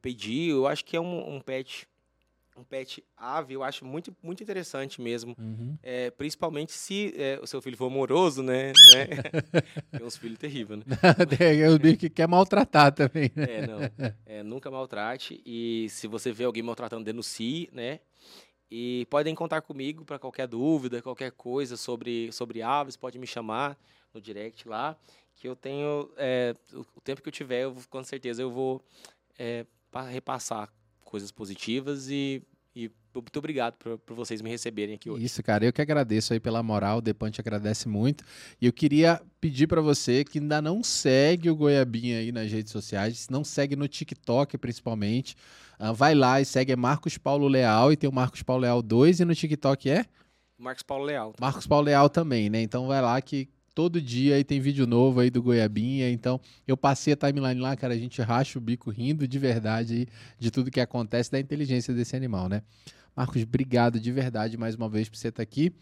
[0.02, 1.88] pediu, eu acho que é um, um pet
[2.56, 5.36] um pet ave, eu acho muito, muito interessante mesmo.
[5.38, 5.78] Uhum.
[5.84, 8.72] É, principalmente se é, o seu filho for amoroso, né?
[8.94, 9.08] né?
[9.92, 10.86] Tem uns filhos terríveis, né?
[11.38, 13.46] Tem os bichos que quer maltratar também, né?
[13.50, 13.80] É, não.
[14.26, 15.42] É, nunca maltrate.
[15.46, 18.00] E se você vê alguém maltratando, denuncie, né?
[18.72, 23.78] E podem contar comigo para qualquer dúvida, qualquer coisa sobre, sobre aves, pode me chamar
[24.14, 24.98] no direct lá,
[25.36, 28.82] que eu tenho, é, o tempo que eu tiver, eu, com certeza eu vou
[29.38, 29.66] é,
[30.10, 30.74] repassar
[31.16, 32.44] coisas positivas e,
[32.76, 35.24] e muito obrigado por, por, vocês me receberem aqui hoje.
[35.24, 38.22] Isso, cara, eu que agradeço aí pela moral, o Depante agradece muito.
[38.60, 42.70] E eu queria pedir para você que ainda não segue o Goiabinha aí nas redes
[42.70, 45.38] sociais, não segue no TikTok principalmente,
[45.80, 48.82] uh, vai lá e segue é Marcos Paulo Leal e tem o Marcos Paulo Leal
[48.82, 50.06] 2 e no TikTok é?
[50.58, 51.34] Marcos Paulo Leal.
[51.40, 52.62] Marcos Paulo Leal também, né?
[52.62, 56.10] Então vai lá que todo dia aí tem vídeo novo aí do Goiabinha.
[56.10, 59.94] Então, eu passei a timeline lá, cara, a gente racha o bico rindo de verdade
[59.94, 60.08] aí,
[60.40, 62.64] de tudo que acontece da inteligência desse animal, né?
[63.16, 65.74] Marcos, obrigado de verdade mais uma vez por você estar aqui.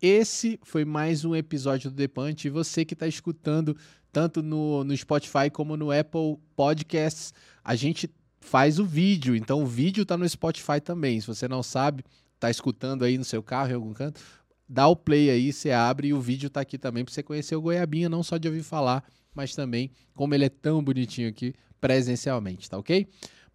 [0.00, 2.46] Esse foi mais um episódio do Depante.
[2.46, 3.76] E você que está escutando
[4.12, 9.36] tanto no, no Spotify como no Apple Podcasts, a gente faz o vídeo.
[9.36, 11.20] Então, o vídeo está no Spotify também.
[11.20, 12.02] Se você não sabe,
[12.34, 14.20] está escutando aí no seu carro em algum canto,
[14.68, 17.56] dá o play aí, você abre e o vídeo tá aqui também para você conhecer
[17.56, 19.04] o Goiabinha, não só de ouvir falar,
[19.34, 23.08] mas também como ele é tão bonitinho aqui presencialmente, tá ok?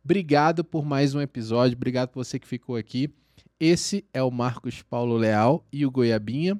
[0.03, 3.13] Obrigado por mais um episódio, obrigado por você que ficou aqui.
[3.59, 6.59] Esse é o Marcos Paulo Leal e o Goiabinha.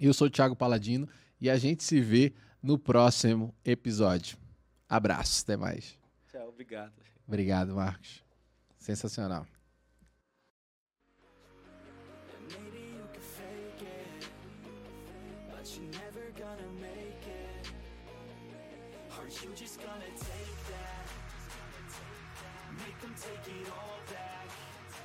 [0.00, 1.08] Eu sou o Thiago Paladino
[1.40, 2.32] e a gente se vê
[2.62, 4.38] no próximo episódio.
[4.88, 5.98] Abraço, até mais.
[6.30, 6.92] Tchau, obrigado.
[7.26, 8.22] Obrigado, Marcos.
[8.78, 9.57] Sensacional.
[15.68, 17.70] But you're never gonna make it.
[19.18, 21.08] Are you just gonna take that?
[22.78, 23.97] Make them take it all.